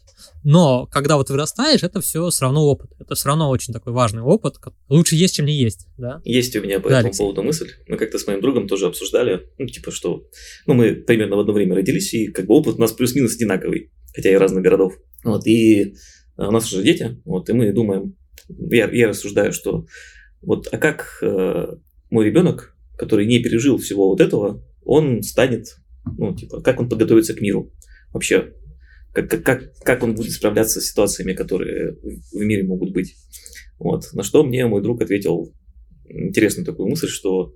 [0.50, 2.92] Но когда вот вырастаешь, это все все равно опыт.
[3.02, 4.56] Это все равно очень такой важный опыт.
[4.88, 6.22] Лучше есть, чем не есть, да?
[6.24, 7.20] Есть у меня по да, этому Алексей.
[7.20, 7.72] поводу мысль.
[7.86, 10.24] Мы как-то с моим другом тоже обсуждали, ну, типа, что...
[10.66, 13.92] Ну, мы примерно в одно время родились, и как бы опыт у нас плюс-минус одинаковый
[14.16, 14.94] хотя и разных городов.
[15.26, 15.92] Вот, и э,
[16.38, 18.16] у нас уже дети, вот, и мы думаем,
[18.48, 19.86] я, я рассуждаю, что
[20.42, 21.76] вот, а как э,
[22.10, 25.76] мой ребенок, который не пережил всего вот этого, он станет,
[26.18, 27.74] ну, типа, как он подготовится к миру?
[28.14, 28.54] Вообще,
[29.24, 31.98] как, как, как он будет справляться с ситуациями, которые
[32.32, 33.16] в мире могут быть?
[33.80, 34.14] Вот.
[34.14, 35.54] На что мне мой друг ответил
[36.06, 37.54] интересную такую мысль, что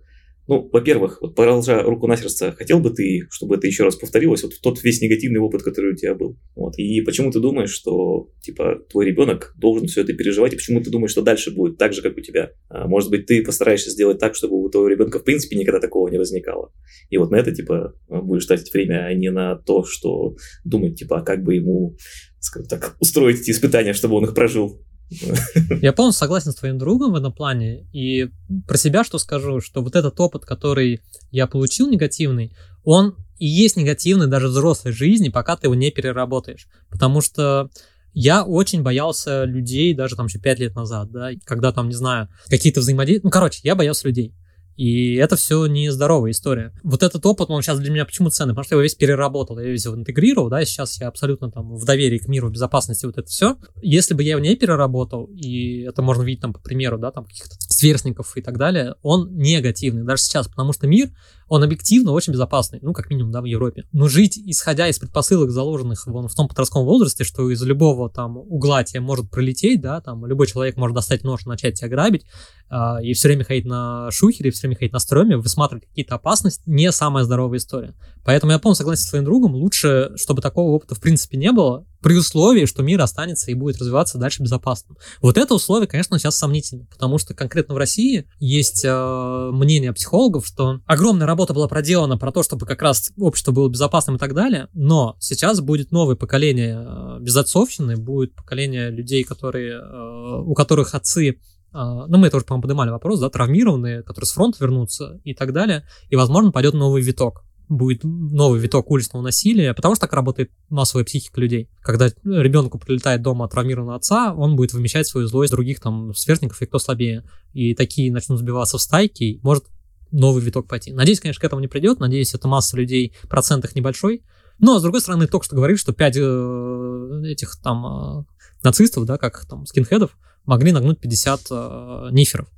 [0.51, 4.43] ну, во-первых, вот положа руку на сердце, хотел бы ты, чтобы это еще раз повторилось,
[4.43, 6.37] вот тот весь негативный опыт, который у тебя был.
[6.57, 6.77] Вот.
[6.77, 10.89] И почему ты думаешь, что, типа, твой ребенок должен все это переживать, и почему ты
[10.89, 12.51] думаешь, что дальше будет так же, как у тебя?
[12.67, 16.09] А, может быть, ты постараешься сделать так, чтобы у твоего ребенка, в принципе, никогда такого
[16.09, 16.73] не возникало.
[17.09, 20.35] И вот на это, типа, будешь тратить время, а не на то, что
[20.65, 21.95] думать, типа, а как бы ему,
[22.41, 24.81] скажем так, устроить эти испытания, чтобы он их прожил.
[25.82, 27.86] Я полностью согласен с твоим другом в этом плане.
[27.91, 28.30] И
[28.68, 31.01] про себя что скажу, что вот этот опыт, который
[31.32, 35.91] я получил негативный, он и есть негативный даже в взрослой жизни, пока ты его не
[35.91, 36.68] переработаешь.
[36.89, 37.70] Потому что
[38.14, 42.30] я очень боялся людей даже там еще пять лет назад, да, когда там, не знаю,
[42.47, 43.26] какие-то взаимодействия.
[43.26, 44.34] Ну, короче, я боялся людей.
[44.82, 46.73] И это все нездоровая история.
[46.82, 48.55] Вот этот опыт, он сейчас для меня почему ценный?
[48.55, 51.51] Потому что я его весь переработал, я весь его интегрировал, да, и сейчас я абсолютно
[51.51, 53.57] там в доверии к миру, безопасности, вот это все.
[53.84, 57.25] Если бы я его не переработал, и это можно видеть там по примеру, да, там
[57.25, 61.09] каких-то сверстников и так далее, он негативный даже сейчас, потому что мир,
[61.47, 63.86] он объективно очень безопасный, ну, как минимум, да, в Европе.
[63.91, 68.38] Но жить, исходя из предпосылок, заложенных вон, в том подростковом возрасте, что из любого там
[68.38, 72.25] угла тебе может пролететь, да, там любой человек может достать нож и начать тебя грабить,
[72.69, 76.63] э, и все время ходить на шухере, все время ходить на стреме, высматривать какие-то опасности,
[76.67, 77.95] не самая здоровая история.
[78.23, 81.86] Поэтому я полностью согласен с твоим другом, лучше, чтобы такого опыта в принципе не было,
[82.01, 84.95] при условии, что мир останется и будет развиваться дальше безопасно.
[85.21, 90.45] Вот это условие, конечно, сейчас сомнительно, потому что конкретно в России есть э, мнение психологов,
[90.45, 94.33] что огромная работа была проделана про то, чтобы как раз общество было безопасным и так
[94.33, 100.95] далее, но сейчас будет новое поколение э, безотцовщины, будет поколение людей, которые, э, у которых
[100.95, 101.33] отцы э,
[101.71, 105.85] ну, мы тоже, по-моему, поднимали вопрос, да, травмированные, которые с фронта вернутся и так далее,
[106.09, 111.05] и, возможно, пойдет новый виток будет новый виток уличного насилия, потому что так работает массовая
[111.05, 111.69] психика людей.
[111.82, 116.65] Когда ребенку прилетает дома травмированного отца, он будет вымещать свою злость других там сверстников и
[116.65, 117.24] кто слабее.
[117.53, 119.65] И такие начнут сбиваться в стайки, может
[120.11, 120.91] новый виток пойти.
[120.91, 121.99] Надеюсь, конечно, к этому не придет.
[121.99, 124.24] Надеюсь, это масса людей, процент их небольшой.
[124.59, 128.24] Но, с другой стороны, только что говорили, что 5 э, этих там э,
[128.63, 132.49] нацистов, да, как там скинхедов, могли нагнуть 50 э, ниферов.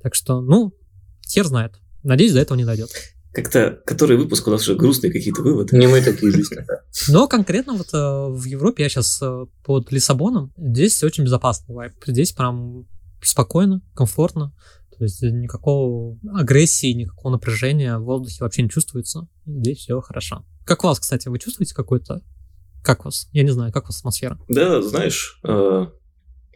[0.00, 0.72] Так что, ну,
[1.28, 1.74] хер знает.
[2.04, 2.90] Надеюсь, до этого не дойдет
[3.32, 5.76] как-то, который выпуск у нас уже грустные какие-то выводы.
[5.76, 6.84] Не мы такие, такая.
[7.08, 11.92] Но конкретно вот э, в Европе, я сейчас э, под Лиссабоном, здесь очень безопасный вайп.
[12.06, 12.86] Здесь прям
[13.22, 14.54] спокойно, комфортно.
[14.96, 19.26] То есть никакого агрессии, никакого напряжения в воздухе вообще не чувствуется.
[19.46, 20.44] Здесь все хорошо.
[20.64, 22.20] Как у вас, кстати, вы чувствуете какой-то...
[22.84, 23.28] Как вас?
[23.32, 24.38] Я не знаю, как у вас атмосфера?
[24.48, 25.86] Да, знаешь, э,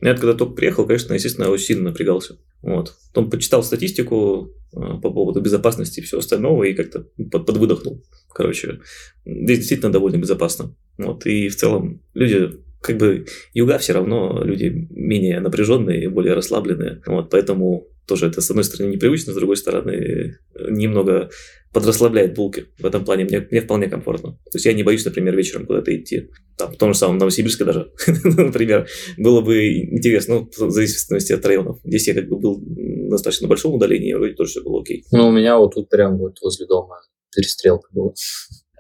[0.03, 2.37] я когда только приехал, конечно, естественно, очень сильно напрягался.
[2.62, 2.95] Вот.
[3.09, 8.03] Потом почитал статистику по поводу безопасности и всего остального и как-то под, подвыдохнул.
[8.33, 8.81] Короче,
[9.25, 10.75] здесь действительно довольно безопасно.
[10.99, 11.27] Вот.
[11.27, 12.51] И в целом люди
[12.81, 17.03] как бы юга все равно люди менее напряженные, более расслабленные.
[17.07, 21.31] Вот, поэтому тоже это, с одной стороны, непривычно, с другой стороны, немного
[21.73, 22.67] подрасслабляет булки.
[22.79, 24.33] В этом плане мне, мне вполне комфортно.
[24.33, 26.31] То есть я не боюсь, например, вечером куда-то идти.
[26.57, 27.93] Там, в том же самом Новосибирске даже,
[28.25, 28.89] например,
[29.19, 31.79] было бы интересно, ну, в зависимости от районов.
[31.85, 35.05] Здесь я как бы был на достаточно большом удалении, вроде тоже все было окей.
[35.13, 36.97] Ну, у меня вот тут прям вот возле дома
[37.35, 38.13] перестрелка была.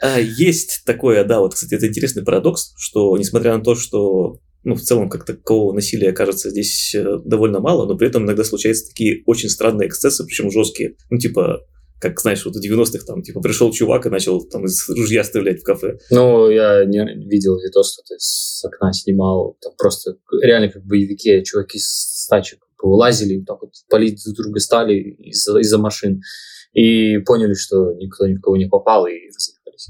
[0.02, 4.74] А, есть такое, да, вот, кстати, это интересный парадокс, что несмотря на то, что ну,
[4.74, 8.88] в целом, как такового насилия, кажется, здесь э, довольно мало, но при этом иногда случаются
[8.88, 10.96] такие очень странные эксцессы, причем жесткие.
[11.08, 11.60] Ну, типа,
[12.00, 15.60] как, знаешь, вот в 90-х там, типа, пришел чувак и начал там из ружья стрелять
[15.60, 15.98] в кафе.
[16.10, 16.98] Ну, я не
[17.28, 22.26] видел видос, что ты с окна снимал, там просто реально как в боевике чуваки с
[22.28, 26.22] тачек повылазили, так вот палить друг друга стали из-за из машин.
[26.72, 29.88] И поняли, что никто ни в кого не попал, и разъехались.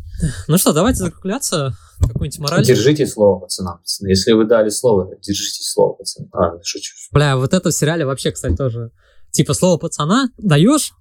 [0.48, 1.74] Ну что, давайте закругляться.
[2.00, 2.64] Какую-нибудь мораль.
[2.64, 4.08] Держите слово, пацанам, пацаны.
[4.08, 6.28] Если вы дали слово, держите слово, пацаны.
[6.32, 6.94] А, шучу.
[7.12, 8.90] Бля, вот это в сериале вообще, кстати, тоже.
[9.30, 10.92] Типа, слово пацана даешь,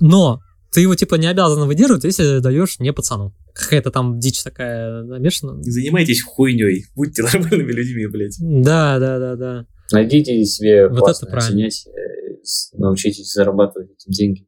[0.00, 0.40] но
[0.72, 3.34] ты его, типа, не обязан выдерживать, если даешь не пацану.
[3.54, 5.58] Какая-то там дичь такая намешана.
[5.60, 8.36] Не занимайтесь хуйней, будьте нормальными людьми, блядь.
[8.40, 9.66] Да, да, да, да.
[9.92, 11.50] Найдите себе Вот классное это правильно.
[11.52, 11.92] занятие,
[12.72, 14.46] научитесь зарабатывать этим деньги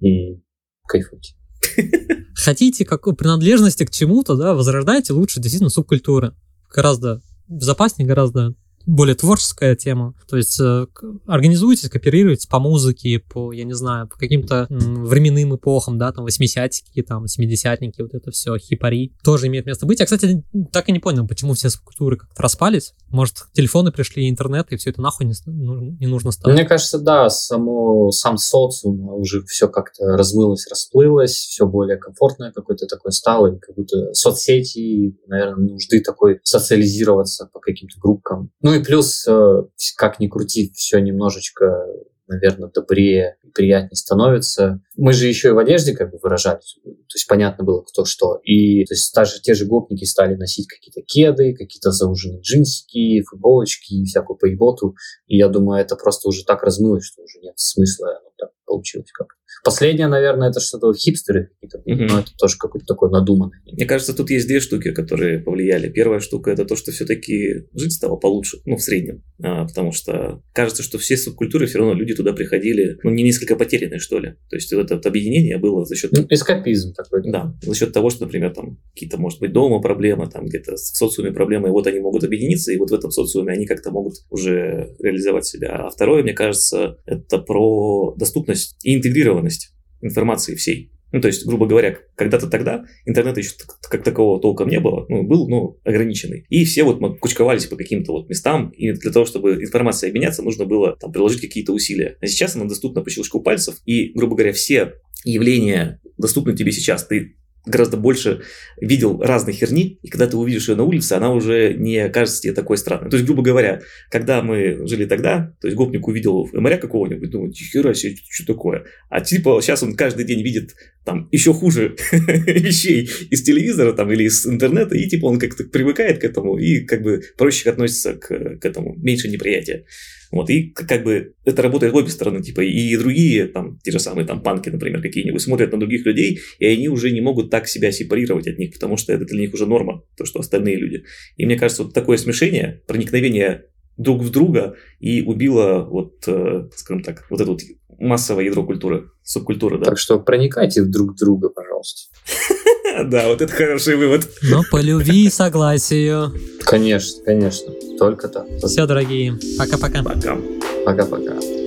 [0.00, 0.40] и
[0.88, 1.34] кайфуйте.
[2.34, 6.34] Хотите какой принадлежности к чему-то, да, возрождайте лучше действительно субкультуры.
[6.74, 8.54] Гораздо безопаснее, гораздо
[8.90, 10.14] более творческая тема.
[10.28, 10.86] То есть э,
[11.26, 17.02] организуйтесь, кооперируйтесь по музыке, по, я не знаю, по каким-то временным эпохам, да, там, 80-тики,
[17.02, 20.00] там, 70-ники, вот это все, хипари, тоже имеет место быть.
[20.00, 22.94] Я, кстати, так и не понял, почему все субкультуры как-то распались.
[23.08, 26.52] Может, телефоны пришли, интернет, и все это нахуй не, ну, не нужно стало.
[26.52, 32.86] Мне кажется, да, само, сам социум уже все как-то размылось, расплылось, все более комфортное какое-то
[32.86, 38.50] такое стало, и как будто соцсети, наверное, нужды такой социализироваться по каким-то группкам.
[38.62, 39.62] Ну и плюс, э,
[39.96, 41.86] как ни крути, все немножечко
[42.30, 44.80] наверное, добрее и приятнее становится.
[44.96, 48.40] Мы же еще и в одежде как бы выражались, то есть понятно было, кто что.
[48.44, 53.94] И то есть даже те же гопники стали носить какие-то кеды, какие-то зауженные джинсики, футболочки
[53.94, 54.94] и всякую поеботу.
[55.26, 59.10] И я думаю, это просто уже так размылось, что уже нет смысла, оно так получилось
[59.12, 59.28] как
[59.64, 62.06] Последнее, наверное, это что-то хипстеры какие-то, Мгм.
[62.06, 63.58] но это тоже какой-то такой надуманный.
[63.70, 65.88] Мне кажется, тут есть две штуки, которые повлияли.
[65.90, 69.22] Первая штука это то, что все-таки жить стало получше, ну, в среднем.
[69.42, 73.56] А, потому что кажется, что все субкультуры все равно люди туда приходили, ну, не несколько
[73.56, 74.34] потерянные, что ли.
[74.48, 77.30] То есть вот это вот объединение было за счет Ну, эскапизм такой.
[77.30, 80.78] Да, за счет того, что, например, там какие-то, может быть, дома проблемы, там где-то в
[80.78, 84.14] социуме проблемы, и вот они могут объединиться, и вот в этом социуме они как-то могут
[84.30, 85.86] уже реализовать себя.
[85.86, 90.92] А второе, мне кажется, это про доступность и интегрированность информации всей.
[91.12, 93.50] Ну, то есть, грубо говоря, когда-то тогда интернета еще
[93.82, 96.46] как такового толком не было, ну, был, ну, ограниченный.
[96.48, 100.66] И все вот кучковались по каким-то вот местам, и для того, чтобы информацией обменяться, нужно
[100.66, 102.16] было там приложить какие-то усилия.
[102.20, 104.94] А сейчас она доступна по щелчку пальцев, и, грубо говоря, все
[105.24, 107.04] явления доступны тебе сейчас.
[107.06, 107.36] Ты
[107.66, 108.42] гораздо больше
[108.80, 112.52] видел разной херни, и когда ты увидишь ее на улице, она уже не кажется тебе
[112.52, 113.10] такой странной.
[113.10, 113.80] То есть, грубо говоря,
[114.10, 118.84] когда мы жили тогда, то есть гопник увидел моря какого-нибудь, думает, хера себе, что такое?
[119.08, 124.24] А типа сейчас он каждый день видит там еще хуже вещей из телевизора там или
[124.24, 128.28] из интернета, и типа он как-то привыкает к этому и как бы проще относится к,
[128.28, 129.84] к этому, меньше неприятия.
[130.30, 133.98] Вот, и как бы это работает в обе стороны, типа, и другие, там, те же
[133.98, 137.66] самые там панки, например, какие-нибудь, смотрят на других людей, и они уже не могут так
[137.66, 141.04] себя сепарировать от них, потому что это для них уже норма, то, что остальные люди.
[141.36, 143.64] И мне кажется, вот такое смешение, проникновение
[143.96, 147.60] друг в друга и убило вот, э, скажем так, вот это вот
[147.98, 149.84] массовое ядро культуры, субкультуры, да.
[149.84, 152.08] Так что проникайте друг в друга, пожалуйста.
[153.04, 154.28] Да, вот это хороший вывод.
[154.42, 156.32] Но по любви и согласию.
[156.60, 157.72] Конечно, конечно.
[157.98, 158.46] Только так.
[158.64, 159.38] Все, дорогие.
[159.58, 160.02] Пока-пока.
[160.02, 160.36] Пока.
[160.84, 161.59] Пока-пока.